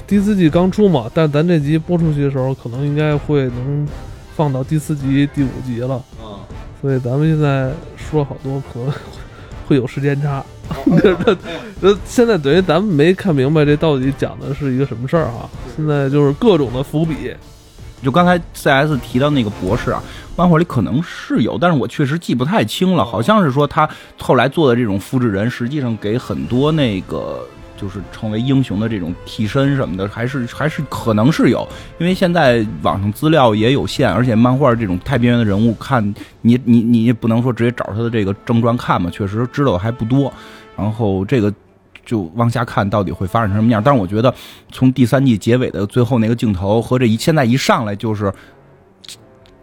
[0.05, 3.87] 第四季刚出嘛，但咱这集播出去的时候，可能应该会能
[4.35, 6.03] 放到第四集、第五集了。
[6.21, 6.37] 嗯，
[6.83, 8.91] 所以咱们现在说好多可能
[9.65, 10.43] 会有时间差。
[11.81, 15.49] 呃，现在等于咱们没看明白这到底讲的是一个什么事儿哈。
[15.75, 17.33] 现在就是各种的伏笔。
[18.01, 20.03] 就刚才 CS 提到那个博士啊，
[20.35, 23.05] 漫画里可能是有，但是我确实记不太清了。
[23.05, 31.67] 好像是说他后来做的这种复制人，实际上给很多那个就是成为英雄的这种替身什么的，还是还是可能是有。
[31.97, 36.03] 因为现在网上资料也有限，而且漫画这种太边缘的人物，看
[36.41, 40.31] 你你你也不能说直接找他的这个正传看嘛，确实知道的还不多。
[40.77, 41.53] 然后这个
[42.05, 43.81] 就往下看到底会发展成什么样。
[43.83, 44.33] 但是我觉得
[44.71, 48.31] 从第三季结尾的最后那个镜头和这一现在一上来就是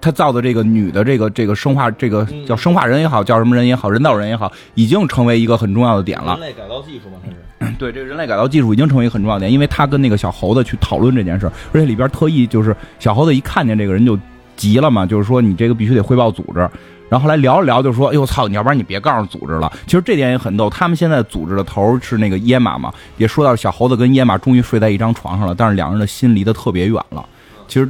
[0.01, 6.39] 他造的这个女的这个这个生化这个叫生化人也好，叫什么人也好，人造人也好，已经成为一个很重要的点了。
[6.39, 7.37] 人类改造技术嘛，它是。
[7.81, 14.19] 对，这个人类改造技术已经成为一个很重要的点，因为他跟那个小猴子去讨论这件事儿，而且里边特意就是小猴子一看见这个人就
[14.55, 16.69] 急了嘛，就是说你这个必须得汇报组织。
[17.09, 27.27] 然后后来聊着聊，就说：“哎呦操，你要不然你别告诉组织了。”其实这点也很逗，他们现在组织的头是那个野马嘛，也说到小猴子跟野马终于睡在一张床上了，但是两人的心离得特别远了。
[27.67, 27.89] 其实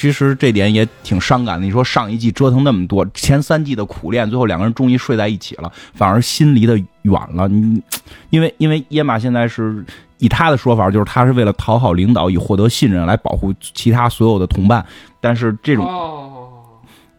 [0.00, 1.66] 其实这点也挺伤感的。
[1.66, 7.46] 你说上一季折腾那么多，前三季的苦练，最后两个人终于睡在一起了，反而心离得远了。
[7.48, 7.82] 你
[8.30, 9.84] 因为因为野马现在是
[10.16, 14.82] 以他的说法，就是他是为了讨好领导，以获得信任来保护其他所有的同伴。
[15.20, 15.86] 但是这种，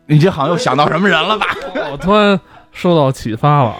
[0.07, 1.45] 你这好像又想到什么人了吧？
[1.91, 2.39] 我突然
[2.71, 3.75] 受到启发了。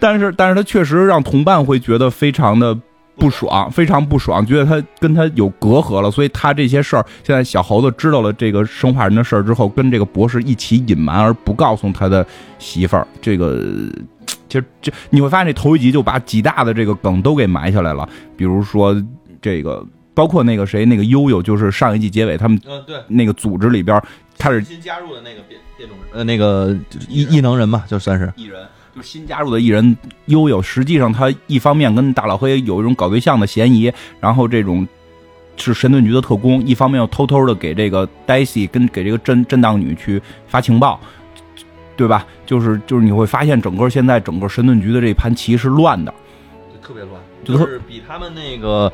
[0.00, 2.78] 但是但是他确实让同伴会觉得非常的。
[3.22, 12.26] 不爽，非常不爽，觉得他跟他有隔阂了，所以他这些事儿，现在小猴子知道了这个生化人的事儿之后，跟这个博士一起隐瞒，而不告诉他的
[12.58, 13.06] 媳妇儿。
[13.20, 13.62] 这个
[14.48, 19.00] 其实这你会发现，这头一集就把几大的这个梗都给埋下来了，比如说
[19.40, 24.02] 这个，包括那个谁，那个悠悠，就是上一季结尾他们嗯，对，那个组织里边，
[24.36, 26.76] 他是新加入的那个变变种人，呃，那个
[27.08, 28.32] 异异能人嘛，就算是。
[28.34, 28.60] 异人，
[28.94, 33.90] 就新加入的艺人悠悠，实际上他一方面跟大老黑有一种搞对象的嫌疑，
[34.20, 34.86] 然后这种
[35.56, 41.00] 是神盾局的特工，一方面又偷偷的给这个戴西跟给这个震震荡女去发情报，
[41.96, 42.26] 对吧？
[42.44, 46.12] 就是就是你会发现整个现在整个神盾局的这盘棋是乱的，
[46.82, 48.92] 特别乱，就就是比他们那个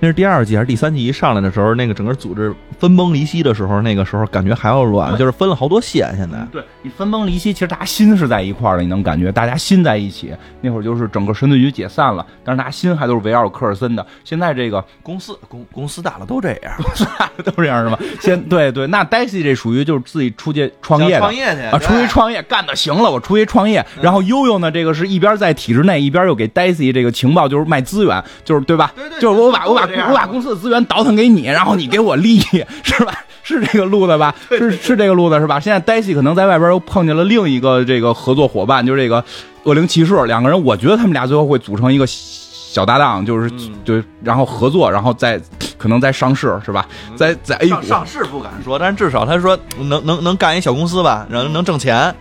[0.00, 6.14] 那是第二季还是第三季一上来的时候，那个整个组织分崩离析的时候，那个时候感觉还要乱，就是分了好多线。
[6.16, 10.32] 现在对你分崩离析，其实大家心是在一块儿的，你能感觉大家心在一起。
[10.60, 14.06] 那会儿就是整个神盾局解散了，但是大家心还都是围绕科尔森的。
[14.24, 16.72] 现在这个公司公公司大了都这样，
[17.18, 17.98] 大了都这样是吗？
[18.20, 23.84] 先对对，那 Daisy 这属于就是自己出去创业的创业去啊，出去创业干的行了，我出去创业。
[24.00, 28.92] 然后悠悠呢，这个是一边在体制内，一边又给 Daisy 这个情报，就是卖资源，就是对吧？
[28.96, 32.42] 对对就是我把我把我把公司的资源倒腾给你，然后你给我利益，
[32.84, 33.12] 是吧？
[33.42, 34.34] 是这个路子吧？
[34.50, 35.58] 是是这个路子是吧？
[35.58, 39.24] 现在 Daisy 可能在外边又碰见了另一个这个合作伙伴，就是这个
[39.64, 43.50] 恶灵骑士，两个人，我觉得他们俩最后会组成一个小搭档，就是
[43.84, 45.40] 就，然后合作，然后再
[45.76, 46.86] 可能再上市，是吧？
[47.16, 52.14] 在在 A 股上上市不敢说，但是至少他说能能能干一小公司吧，然后能挣钱，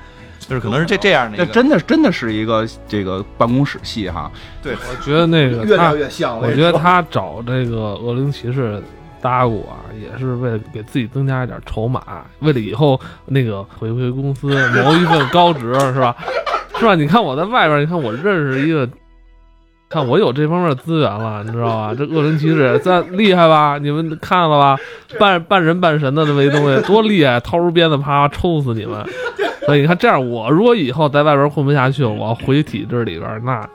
[0.49, 1.45] 就是可能是这这样的一个。
[1.45, 4.31] 这真的真的是一个这个办公室戏哈，
[4.63, 8.81] 对我觉得那个他，越像我觉得他找这个恶灵骑士
[9.21, 12.01] 搭鼓啊，也是为了给自己增加一点筹码，
[12.39, 16.15] 为了以后那个回归公司谋一份高职，是吧？
[16.79, 16.95] 是吧？
[16.95, 18.89] 你看我在外边，你看我认识一个，
[19.89, 21.93] 看我有这方面的资源了，你知道吧？
[21.93, 23.77] 这恶灵骑士在厉害吧？
[23.77, 24.77] 你们看了吧？
[25.19, 27.39] 半半人半神的这么一东西，多厉害！
[27.41, 29.05] 掏出鞭子啪抽死你们！
[29.69, 33.67] 所以你看，这样我如果以后在外边混不下去，我要回体制里边，那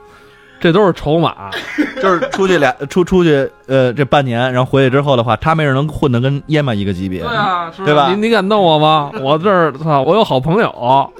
[0.59, 1.49] 这都是筹码。
[2.01, 7.21] 就是出去俩出出去呃这半年，然后回去之后的话，他没准能混得跟耶玛一个级别。
[7.21, 9.09] 对啊，是对吧你你敢弄我吗？
[9.21, 11.11] 我这儿操，我有好朋友。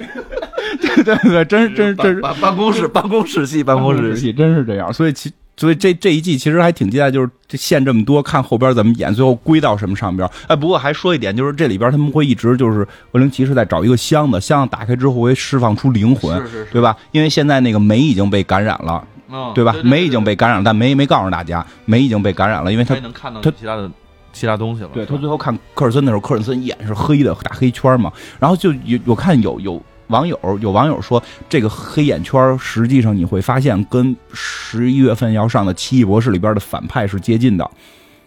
[0.80, 4.92] 对对对，真是真是真是办办公室办公室戏办公室戏，戏，真是这样。
[4.92, 10.28] 所以其所以这这一季其实还挺期待，就是这线这么多，看后边怎么演，最后归到什么上边。
[10.46, 16.94] 哎，不过还说一点，就是这里边他们会一直就是恶灵骑士在找一个箱子，箱子打开之后会释放出灵魂，是是是对吧？
[17.12, 19.74] 因为现在那个梅已经被感染了，嗯对吧？
[19.82, 23.90] 梅已经被感染了，但梅没告诉大家，梅已经被感染了，因为他他能看到他其他的
[24.32, 24.90] 其他东西了。
[24.92, 28.12] 对他最后看科尔森的时候，科尔森眼是黑的，大黑圈嘛。
[28.38, 37.64] 然后就有我看有有网友有网友说，这个黑眼圈实际上你会发现跟十一月份要上的《奇异博士》里边的反派是接近的。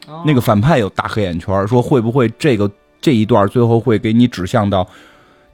[0.07, 2.69] 哦那个反派有大黑眼圈，说会不会这个
[2.99, 4.87] 这一段最后会给你指向到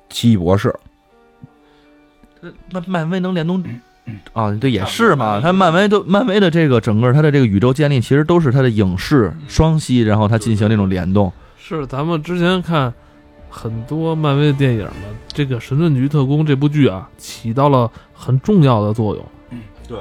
[0.09, 0.73] 奇异博士？
[2.71, 3.61] 漫漫威能联动
[4.33, 5.41] 啊，对，也是嘛。
[5.41, 11.31] 他漫威都漫威的这个整个他的这个宇宙建立，其实都是他的影视双栖，然后他进行那种联动。
[11.57, 12.93] 是咱们之前看
[13.55, 14.91] 很多漫威的电影呢，
[15.27, 19.25] 这个《神盾局特工》这部剧啊，起到了很重要的作用。
[19.87, 19.97] 对，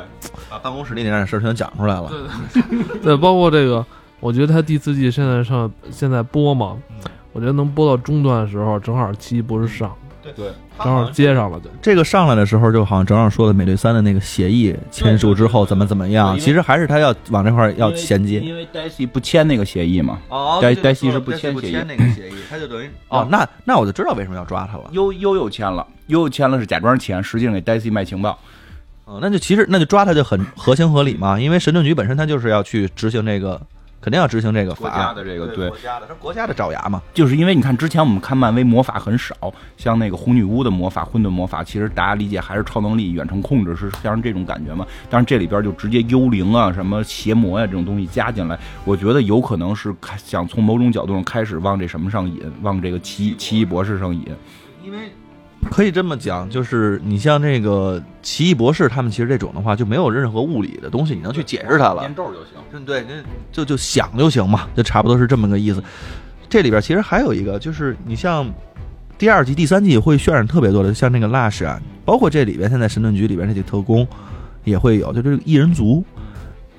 [0.50, 2.10] 把办公室里那点事儿全讲出来了。
[2.10, 3.86] 对，对包括这个，
[4.18, 6.76] 我觉得他第四季现在上现在播嘛，
[7.32, 9.94] 我觉得能播到中段的时候，正好奇异博士上，
[10.32, 10.52] 对，
[10.82, 11.70] 正好接上了对。
[11.82, 18.40] 这个上来的时候，就好像正好说的美队三的那个协议签署之后怎么怎么样，其实还是他要往这块儿要衔接。
[18.40, 20.18] 因为黛西不签那个协议嘛。
[20.28, 24.84] 哦黛黛西是不签协议那个协议，他就等于哦，那那我就知道为什么要抓他了。
[24.92, 28.38] 悠悠又签了，悠悠签了是假装签，实际上给黛西卖情报。
[29.06, 33.60] 嗯，那就其实那就抓他就很合情合理嘛，因为神盾局本身他就是要去执行这个
[34.04, 37.00] 肯定要执行这个国法家的这个对国家的，是国家的爪牙嘛。
[37.14, 39.34] 就是因为你看之前我们看漫威魔法很少，
[39.78, 44.86] 像那个红女巫的魔法、混沌魔法，其实大家理解还是超能力、远程控制是像这种感觉嘛。
[45.08, 54.26] 但是这里边就直接幽灵啊、什么邪魔呀、这种东西加进来，我觉得有可能是开想从某种角度上开始往这什么上引，往这个奇异奇异博士上引。
[54.84, 54.98] 因为
[55.70, 62.02] 可以这么讲，就是你像这个奇异博士他们，其实这种的话就没有任何物理的东西你能去解释它了。
[62.02, 62.52] 念咒就行。
[62.72, 63.14] 嗯，对，那
[63.52, 65.82] 就就想就行嘛，就差不多是这么个意思。
[66.48, 68.46] 这里边其实还有一个，就是你像
[69.18, 74.06] 第二季、第三季会渲染特别多的，像那个 Lush 啊，包括这里边现在神盾局里边这些特工
[74.64, 76.04] 也会有，就这个异人族。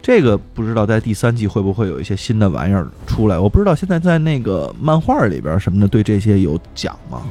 [0.02, 3.40] 这个不知道在第三季会不会有一些新的玩意儿出来？
[3.40, 7.24] 我不知道现在在那个漫画里边什么的对这些有讲吗？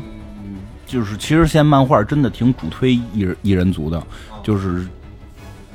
[0.86, 4.02] 就是其实现在漫画真的挺主推异人异人族的，
[4.42, 4.86] 就是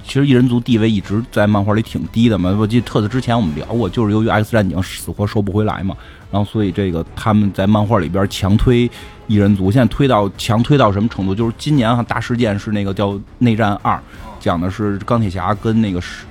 [0.04, 2.56] 其实异人族地位一直在漫画里挺低的嘛。
[2.60, 5.96] 我记得特子之前我们聊过，就是由于 X 战警死活收不回来嘛，
[6.32, 8.90] 然后所以这个他们在漫画里边强推
[9.28, 11.36] 异人族，现在推到强推到什么程度？
[11.36, 14.00] 就是今年哈大事件是那个叫内战二，
[14.40, 16.26] 讲的是钢铁侠跟那个是。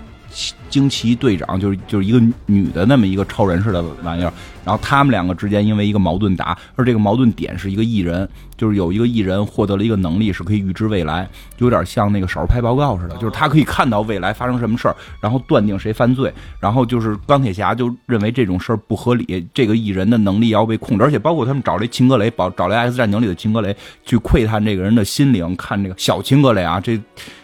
[0.69, 4.33] 惊奇队长就是就是一个女的那么一个超人似的玩意儿，
[4.65, 23.75] 然后他们两个之间因为一个矛盾打，而这个矛盾点是一个艺人，就是有一个艺人获得了一个能力是可以预知未来，就有点像那个少数派报告似的，就是他可以看到未来发生什么事儿，然后断定谁犯罪，然后就是钢铁侠就认为这种事儿不合理，这个艺人的能力要被控制，而且包括他们找了秦格雷，找找来 X 战警里的秦格雷
[24.05, 27.01] 去窥探这个人的心灵，看这个小秦格雷啊这。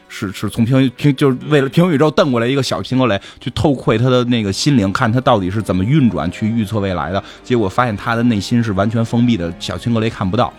[0.08, 7.22] 是是从平平就是为了平行宇宙瞪过来一个小秦格雷去偷窥他的那个心灵，看他到底是怎么运转去预测未来的。
[7.42, 10.52] 结果发现他的内心是完全封闭的，小秦格雷看不到。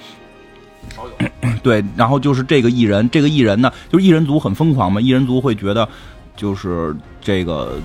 [1.63, 5.87] 对，然后就是这个艺人，这个艺人呢，就是艺人族很疯狂嘛，艺人族会觉得
[6.35, 7.79] 就是这个。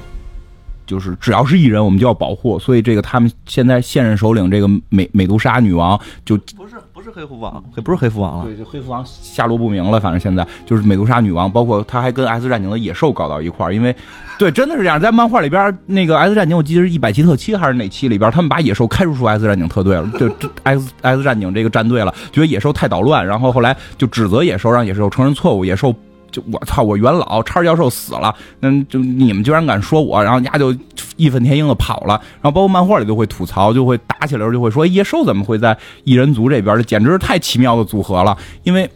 [0.87, 9.99] 就是只要是艺人，我们就要保护，所以这个他们现在现任首领这个美美杜莎女王就不是不是黑蝠王，不是黑蝠王了，对，就黑蝠王下落不明了。
[9.99, 13.95] 反正现在就是美杜莎女王，包括他还跟 S 战警的野兽搞到一块儿，因为
[14.39, 20.29] 对，真的是这样，在漫画里边那个 S 战警，我记得是一百期特七还是哪期里边，他们把野兽开除出 S 战警特队了，就
[20.65, 25.95] S S 战警这个战队了，觉得野兽太捣乱，然后后来就指责野兽，让野兽承认错误，野兽。
[26.31, 26.83] 就我操！
[26.83, 30.75] 我元老叉教授死了，那，就你们居然敢说我，然后丫就
[31.17, 32.15] 义愤填膺的跑了。
[32.41, 36.77] 然后包括漫画里都会吐槽，就会打起来就会说野兽怎么会在异人族这边？
[36.77, 38.37] 这简直是太奇妙的组合了。
[38.63, 38.91] 因为，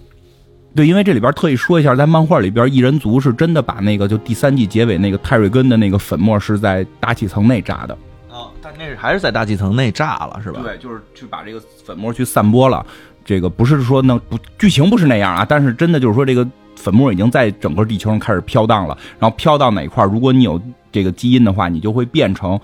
[0.74, 7.96] 对，因为这里边特意说一下，在漫画里边异人族是真的把那个就第三季结尾那个泰瑞根的那个粉末是在大气层内炸的。
[8.30, 10.60] 哦，但那是还是在大气层内炸了，是吧？
[10.62, 12.84] 对，就是去把这个粉末去散播了。
[13.24, 16.46] 这个不是说那不剧情不是那样啊，但是真的就是说这个。
[16.84, 20.60] 粉末已经在整个地球上开始飘荡了，然后飘到哪块如果你有
[20.92, 22.60] 这个基因的话，你就会变成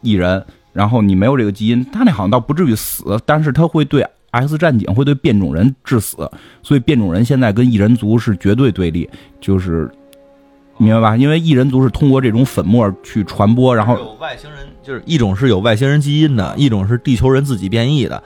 [0.00, 0.40] 异人；
[0.72, 6.30] 然后你没有这个基因，他那好像倒不至于死，但是他会对 X 战警会对变种人致死，
[6.62, 9.10] 所以变种人现在跟异人族是绝对对立，
[9.40, 9.90] 就是
[10.78, 11.16] 明白吧？
[11.16, 18.22] 因为异人族是通过这种粉末去传播，然后有外星人，就是一种是有外星人基因的，一种是地球人自己变异的。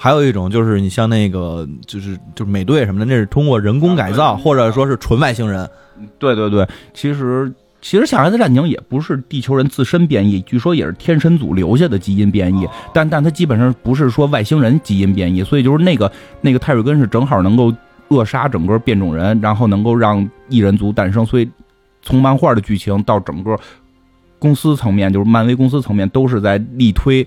[0.00, 5.68] 还有一种就是你像那个就是就是美队什么的，那是通过人工改造，或者说是纯外星人。
[6.20, 17.74] 对对对，其实其实像 X 战警也不是地球人自身变异，据说也是天神组留下的基因变异，但但它基本上不是说外星人基因变异，所以就是那个那个泰瑞根是正好能够
[18.06, 21.26] 扼杀整个变种人，然后能够让异人族诞生。
[21.26, 21.50] 所以
[22.02, 23.58] 从漫画的剧情到整个
[24.38, 27.26] 公司层面，就是漫威公司层面都是在力推。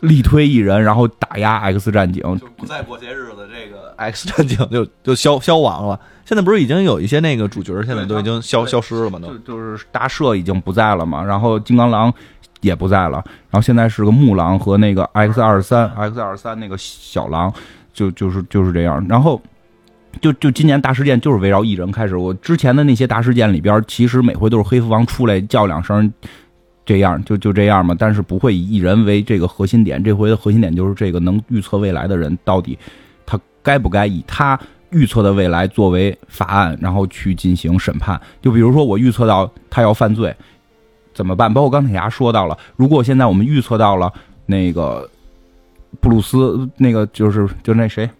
[0.00, 6.00] 力推一人，然后打压 X 战警，就不再过些日子，这个 X 战警就就消消亡了。
[6.24, 9.18] 现在不是已经有一些那个主角，现在都已经消消失了吗？
[9.20, 12.12] 都就是大赦已经不在了嘛，然后金刚狼
[12.60, 17.52] 也不在了，然后现在是个木狼和那个 X 二三 X 二三那个小狼，
[17.92, 19.04] 就就是就是这样。
[19.08, 19.40] 然后
[20.20, 22.16] 就就今年大事件就是围绕一人开始。
[22.16, 26.12] 我之前的那些大事件里边，其实每回都是黑蝠王出来叫两声。
[26.90, 30.02] 这样就就这样嘛，但是不会以一人为这个核心点。
[30.02, 32.76] 这回的核心点就是这个能预测未来的人，到底
[33.24, 34.58] 他该不该以他
[34.90, 38.20] 预测的未来作为法案，然后去进行审判。
[38.42, 40.34] 就比如说我预测到他要犯罪，
[41.14, 41.54] 怎么办？
[41.54, 44.12] 包括钢铁侠说到了，如果现在我们预测到了
[44.46, 45.08] 那个
[46.00, 48.10] 布鲁斯，那个就是就那谁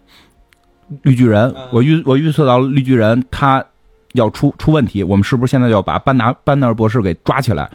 [1.01, 3.61] 绿巨人，我预我预测到绿巨人他
[4.13, 7.69] 要出出问题，我们是不是现在要把班纳班纳尔博士给抓起来？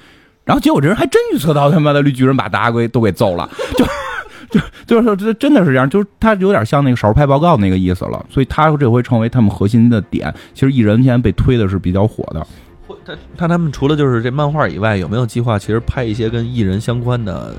[0.47, 3.85] 然后结果这人还真预测到他妈的绿巨人把大家给都给揍了，就
[4.49, 10.33] 就就是说这真的是这样，就是他有点像那个少数派报告那个意思了，所以他这回成为他们核心的点。
[10.55, 12.47] 其实蚁人现在被推的是比较火的，
[12.87, 12.97] 会
[13.37, 17.53] 那他们除了就是这漫画以外，有没有计划其实拍一些跟艺人相关的？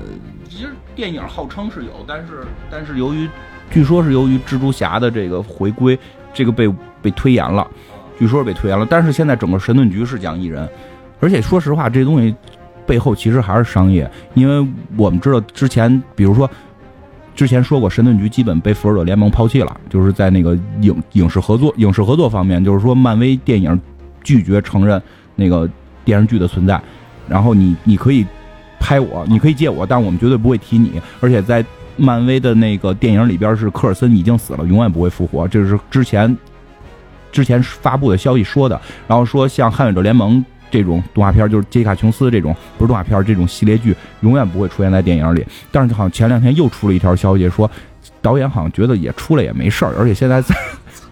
[0.48, 3.28] 其实电影号称是有，但是但是由于
[3.70, 5.98] 据说是由于蜘蛛侠的这个回归，
[6.32, 6.66] 这个被
[7.02, 7.68] 被推延了，
[8.18, 8.86] 据说是被推延了。
[8.88, 10.66] 但是现在整个神盾局是讲艺人，
[11.20, 12.34] 而且说实话，这东西
[12.88, 14.66] 背后其实还是商业，因为
[14.96, 16.50] 我们知道之前，比如说
[17.36, 23.78] 之前说过，神盾局基本被复仇者联盟抛弃了，就是在那个影影视合作影视合作方面，就是说漫威电影
[24.24, 25.00] 拒绝承认
[25.36, 25.68] 那个
[26.02, 26.80] 电视剧的存在，
[27.28, 28.24] 然后你你可以
[28.80, 31.62] 拍我，你可以借我，但我们绝对不会提你，而且在
[31.98, 36.34] 漫威的那个电影里边是科尔森已经死了，永远不会复活，这是之前
[37.30, 40.44] 之前发布的消息说的，然后说像捍卫者联盟。
[40.70, 45.44] 这种动画片就是杰西卡琼斯这种不是动画片，这种系列剧永远不会出现在电影里。
[45.70, 47.70] 但是好像前两天又出了一条消息，说
[48.20, 50.54] 导演好像觉得也出来也没事儿，而且现在在，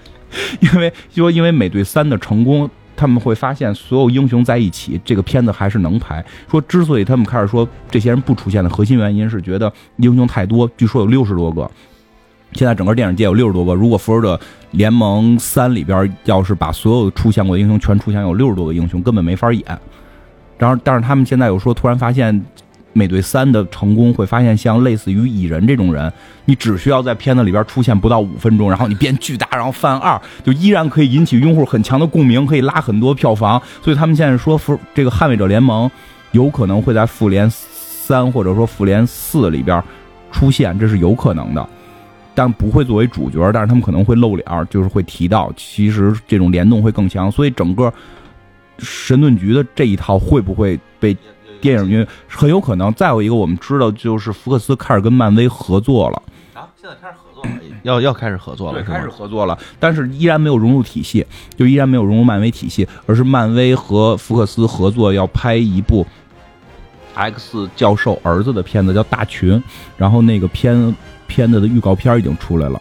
[0.60, 6.24] 因为说因为美队三的成功，他们会发现所有英雄在一起，这个片子还是能拍。
[6.50, 11.70] 说之所以他们开始说这些人不出现的核心原因是觉得英雄太多，据说有六十多个。
[12.52, 14.40] 现在整个电影界有六十多个，如果复仇者
[14.70, 19.62] 联盟三里边要是把所有出现过的英雄全出现，有六十多个英雄根本没法演。
[20.58, 22.42] 然后，但是他们现在又说，突然发现
[22.94, 26.10] 美队三的成功，会发现像类似于蚁人这种人，
[26.46, 33.60] 你只需要在片子里边出现不到五分钟，然后你变巨大，然后犯二，就依然可以引起用户很强的共鸣，可以拉很多票房。
[33.82, 35.90] 所以他们现在说，复这个捍卫者联盟
[36.32, 39.82] 有可能会在复联三或者说复联四里边
[40.32, 41.68] 出现，这是有可能的。
[42.36, 47.90] 但不会作为主角，但是他们可能会露脸，就是会提到，其实这种联动会更强，所以整个
[48.78, 51.16] 神盾局的这一套会不会被
[51.62, 52.92] 电影院很有可能。
[52.92, 56.22] 再有一个，我们知道就是福克斯开始跟漫威合作了
[56.52, 57.50] 啊，现在开始合作了，
[57.84, 61.26] 要要开始合作了，对，开始合作了，但是依然没有融入体系，
[61.56, 66.06] 就依然没有融入漫威体系，而是漫威和福克斯合作要拍一部
[67.14, 69.54] X 教授儿子的片子，叫《大群》，
[69.96, 70.94] 然后那个片。
[71.26, 72.80] 片子的预告片已经出来了，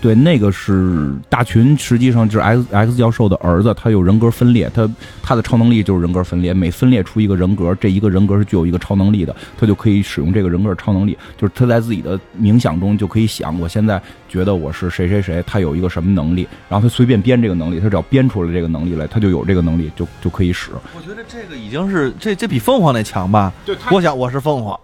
[0.00, 4.86] 对，那个是大群，实际上就是 X X 教授的儿子，他有人格分裂，他
[5.22, 20.70] 他的超能力就是人格分裂，每分裂出一个人格，这一个人格是具有一个超能力的，他就可以使用这个人格超能力，就是他在自己的冥想中就可以想，我现在觉得我是谁谁谁，他有一个什么能力，然后他随便编这个能力，他只要编出来这个能力来，他就有这个能力，就就可以使。
[20.94, 23.50] 我觉得这个已经是这这比凤凰那强吧？
[23.64, 24.78] 对，我想我是凤凰，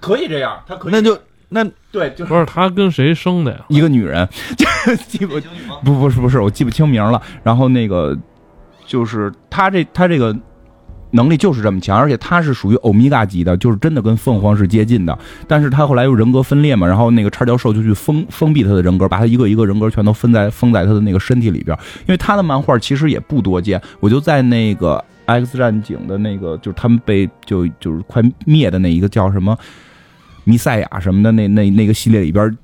[0.00, 1.18] 可以这样，他可以，那就。
[1.50, 3.60] 那对，就不是他跟谁生的呀？
[3.68, 4.26] 一个女人，
[5.08, 5.40] 记不
[5.84, 7.20] 不不是不是，我记不清名了。
[7.42, 8.16] 然后那个
[8.86, 10.34] 就是他这他这个
[11.10, 15.18] 能力就是这么强，而且他是属于欧米伽级的，就是真的跟凤凰是接近的。
[15.48, 21.76] 但是他后来又人格分裂嘛，然后那个叉教授就去封封闭他的人格，把他一个一个人格全都封在封在他的那个身体里边。
[22.02, 29.58] 因为他的漫画其实也不多见，我就在那个 X 战警的那个，就是他们被就就是快灭的那一个叫什么？
[30.50, 32.58] 弥赛亚什么的，那那那个系列里边，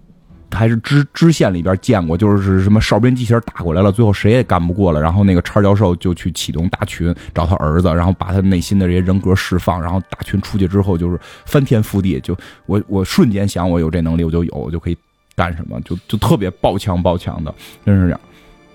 [0.51, 14.97] 还是支支线里边见过，就是什么哨兵机器人打过来了，最后谁也干不过了，然后那个叉教授就去启动大群找他儿子，然后把他内心的这些人格释放，然后大群出去之后就是翻天覆地，就我我瞬间想我有这能力我就有，我就可以
[15.34, 18.20] 干什么，就就特别爆强爆强的，真是这样。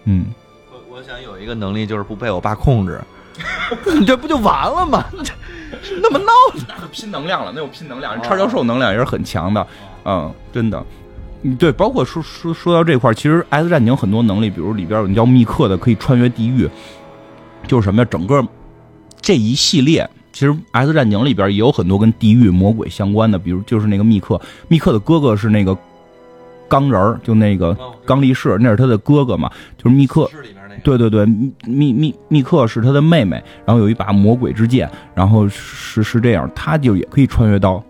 [0.06, 0.26] 嗯，
[0.72, 3.02] 我我想有一个能力就是不被我爸控制，
[4.00, 5.06] 你这不就完了吗？
[6.02, 6.32] 那么闹，
[6.68, 8.22] 那拼能量了，那有拼能量。
[8.22, 9.66] 叉教授能量也是很强的，
[10.06, 10.84] 嗯，真的。
[11.44, 16.70] 嗯，对，包括说说说到这块其实《X 战警》很多能力，比如里边有叫密克的，可以穿越地狱，
[17.68, 18.08] 就是什么呀？
[18.12, 18.46] 整个
[19.20, 25.76] 这一系列，其实《X 战警》里边也有很多跟地狱魔鬼相关的，比如就是那个密克，密克的哥哥是那个
[26.68, 30.30] 钢人就那个钢力士，那是他的哥哥嘛，就是密克。
[30.84, 31.26] 对对对，
[31.66, 37.84] 密密密克是他的妹妹，然后有一把魔鬼之剑，然后是是这样，他就也可以穿越到，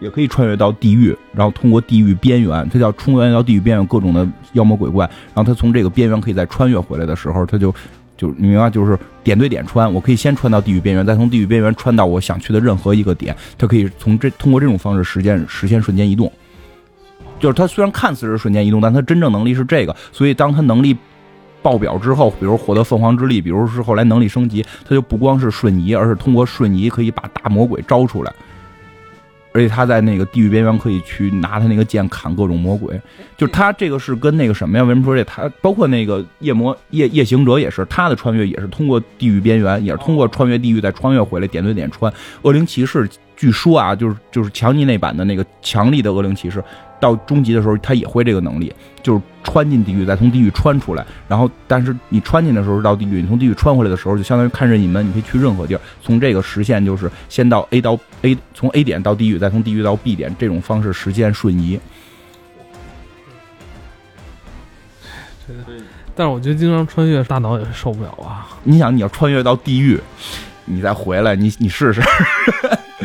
[0.00, 5.04] 也可以穿越到地狱，然后通过地狱边缘，他叫冲越到地狱边缘各种的妖魔鬼怪，
[5.34, 7.74] 然后他从这个边缘可以再穿越回来的时候，他就
[8.16, 16.30] 就你明白，就是点对点穿，我可以先穿到地狱边缘，再从地狱边缘穿到我想去的任何一个点，他可以从这通过这种方式实现实现瞬间移动，
[17.40, 20.96] 就是他虽然看似是瞬间移动，但他真正能力是这个，所以当他能力。
[21.62, 28.32] 爆表之后，比如获得凤凰之力，比如是后来能力升级，他就不光是瞬移，而是通过瞬移可以把大魔鬼招出来，
[29.52, 33.00] 而且他在那个地狱边缘可以去拿他那个剑砍各种魔鬼。
[33.36, 34.84] 就是他这个是跟那个什么呀？
[34.84, 35.22] 为什么说这？
[35.24, 42.12] 他包括那个夜魔夜夜行者也是，他的穿越也是通过地狱边缘，也是通过穿越地狱再穿越回来，点对点穿。
[42.42, 46.62] 恶灵骑士据说啊，就是就是强尼那版的那个强力的恶灵骑士。
[47.02, 48.72] 到终极的时候，他也会这个能力，
[49.02, 51.04] 就是穿进地狱，再从地狱穿出来。
[51.26, 55.80] 然后，但是你穿进的时候到地狱，你从地狱穿回来的时候，就相当于看任意门，你可以去任何地儿。
[56.00, 61.80] 从这个实现就是先到 A 到 A，从 A 点到地狱，再从地狱到 B 点，这种方式实现瞬移。
[66.14, 68.46] 但是我觉得经常穿越大脑也受不了啊。
[68.62, 69.98] 你想，你要穿越到地狱，
[70.66, 72.00] 你再回来，你你试试，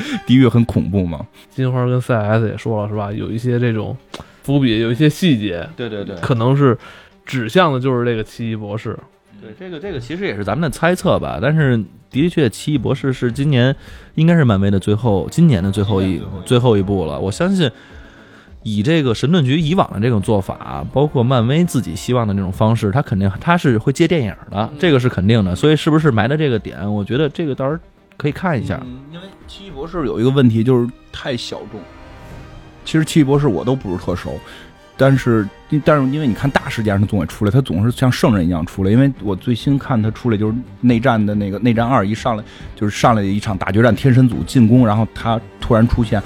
[0.26, 1.26] 地狱很恐怖吗？
[1.50, 3.12] 金花跟 CS 也说了是吧？
[3.12, 3.96] 有一些这种
[4.44, 6.78] 伏笔，有一些细节，对对对可能是
[7.26, 8.98] 指向的就是这个奇异博士。
[9.40, 11.80] 对，这个这个其实也是咱们的猜测吧，但是
[12.10, 13.76] 的确，奇异博士是今年
[14.16, 17.20] 应该是漫威的最后，今年的最后一最后一部了。
[17.20, 17.70] 我相信，
[18.64, 25.56] 以这个神盾局以往的这种做法，包括漫威自己希望的那种方式，他肯定他是会接电影的，这个是肯定的。
[25.56, 27.80] 所以是不是埋的这个点，我觉得这个到时候
[28.18, 28.80] 可以看一下。
[28.84, 31.80] 嗯，因为奇异博士有一个问题就是太小众。
[32.84, 34.40] 其实奇异博士我都不是特熟，
[34.96, 35.48] 但是
[35.84, 38.90] 但是因为你看大事件他总会出来，他总是像圣人一样出来。
[38.90, 42.44] 因为我最新看他出来就是内战的那个内战二一上来
[42.76, 46.24] 就是上来一场大决战，天神组进攻，然后他突然出现，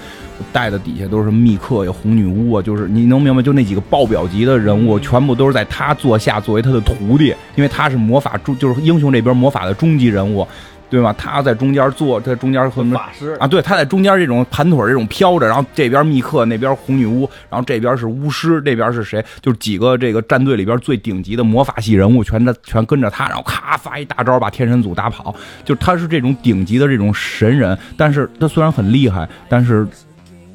[0.54, 10.48] 带的底下都是密克呀、红女巫啊，就是你能明白，就那几个爆表级的人物，全部都是在他座下作为他的徒弟，因为他是魔法中就是英雄这边魔法的终极人物。
[10.92, 11.16] 对吧？
[11.18, 19.24] 他在中间坐，在中间和法师啊，对，他在中间这种盘腿这种飘着，然后这边密克，那边红女巫，然后这边是巫师，这边是谁？
[19.42, 25.34] 就是几个这个战队里边最顶级的魔法系人物，全在全跟着他，然后咔发一大招把天神组打跑。
[25.64, 29.88] 就他是这种顶级的这种神人，但是他虽然很厉害，但是。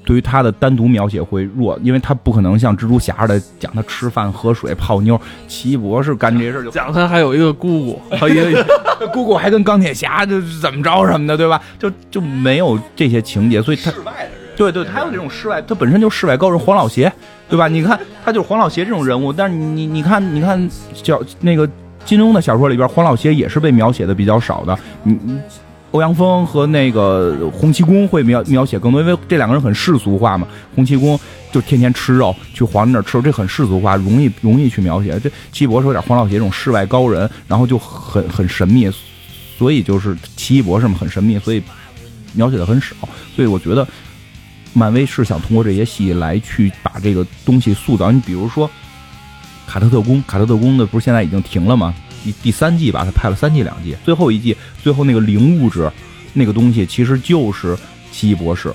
[0.06, 5.20] 对于他的单独描写会弱，因为他不可能像蜘蛛侠似的讲他吃饭、喝水、泡妞。
[5.48, 8.64] 奇异博士干这事就讲他还有一个姑姑， 和一个
[9.12, 11.60] 姑姑还跟钢铁侠就怎么着什么的，对吧？
[11.76, 17.12] 就就没有这些情节，所以他室外的人，对对，他有这种世外，他本身就世外高人黄老邪，
[17.48, 17.66] 对吧？
[17.66, 21.68] 你看他就是黄老邪这种人物，但是你你你看你看小那个
[22.04, 25.40] 金庸的小说里边，黄老邪也是被描写的比较少的，你你。
[25.96, 30.46] 欧阳锋和那个洪七公会描描写更多，因为这两个人很世俗化嘛。
[30.74, 31.18] 洪七公
[31.50, 35.18] 就天天吃肉，去皇帝那儿吃肉，这很世俗化，容易容易去描写。
[35.20, 38.90] 这奇异博士有点黄老邪这种世外高人，然后就很很神秘，
[39.56, 41.62] 所以就是奇异博士嘛很神秘，所以
[42.34, 42.94] 描写的很少。
[43.34, 43.88] 所以我觉得
[44.74, 48.12] 漫威是想通过这些戏来去把这个东西塑造。
[48.12, 48.70] 你比如说
[49.66, 51.94] 卡特特工，卡特特工的不是现在已经停了吗？
[52.26, 55.88] 第第三季吧，他拍了三季两季，最后一季最后那个灵物质，
[56.32, 57.76] 那个东西其实就是
[58.10, 58.74] 奇异博士，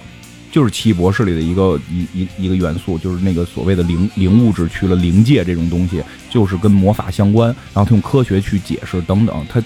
[0.52, 9.62] 就是奇异博士里的一个一一一个元素，就是那个所谓的灵灵物质去了灵界这种东西，就是跟魔法相关，然后他用科学去解释等等，他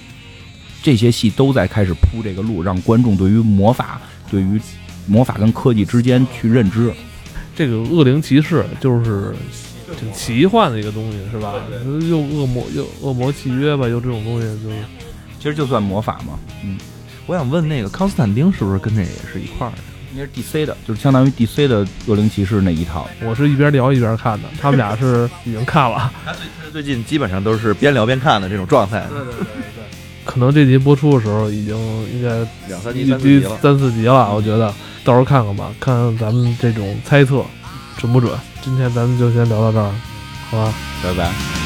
[0.82, 4.60] 这些戏都在开始铺这个路，让观众对于魔法，对于
[5.06, 6.92] 魔法跟科技之间去认知。
[7.56, 9.34] 这个恶灵骑士就是
[10.00, 11.54] 挺奇幻的一个东西，是吧？
[12.10, 14.70] 又恶魔又恶魔契约吧，又这种东西就
[15.38, 16.40] 其实就算魔法嘛。
[16.64, 16.78] 嗯，
[17.28, 19.78] 我想问那个康斯坦丁是不是跟这也是一块儿的？
[20.14, 23.06] 应该是 DC 的，就是相当于 DC 的恶灵骑士那一套。
[23.22, 26.12] 我是一边聊一边看的，他们俩是已经看了。
[26.26, 29.06] 他最他最近基本上都是边聊边看的这种状态。
[29.10, 29.84] 对对对对。
[30.24, 31.78] 可能这集播出的时候已经
[32.12, 32.30] 应该
[32.68, 33.58] 两三集、一集三四集了。
[33.62, 34.74] 三四集了，我觉得
[35.04, 37.44] 到时候看看吧，看看咱们这种猜测
[37.98, 38.32] 准不准。
[38.66, 39.94] 今天咱们就先聊到这儿，
[40.50, 40.74] 好吧？
[41.04, 41.65] 拜拜。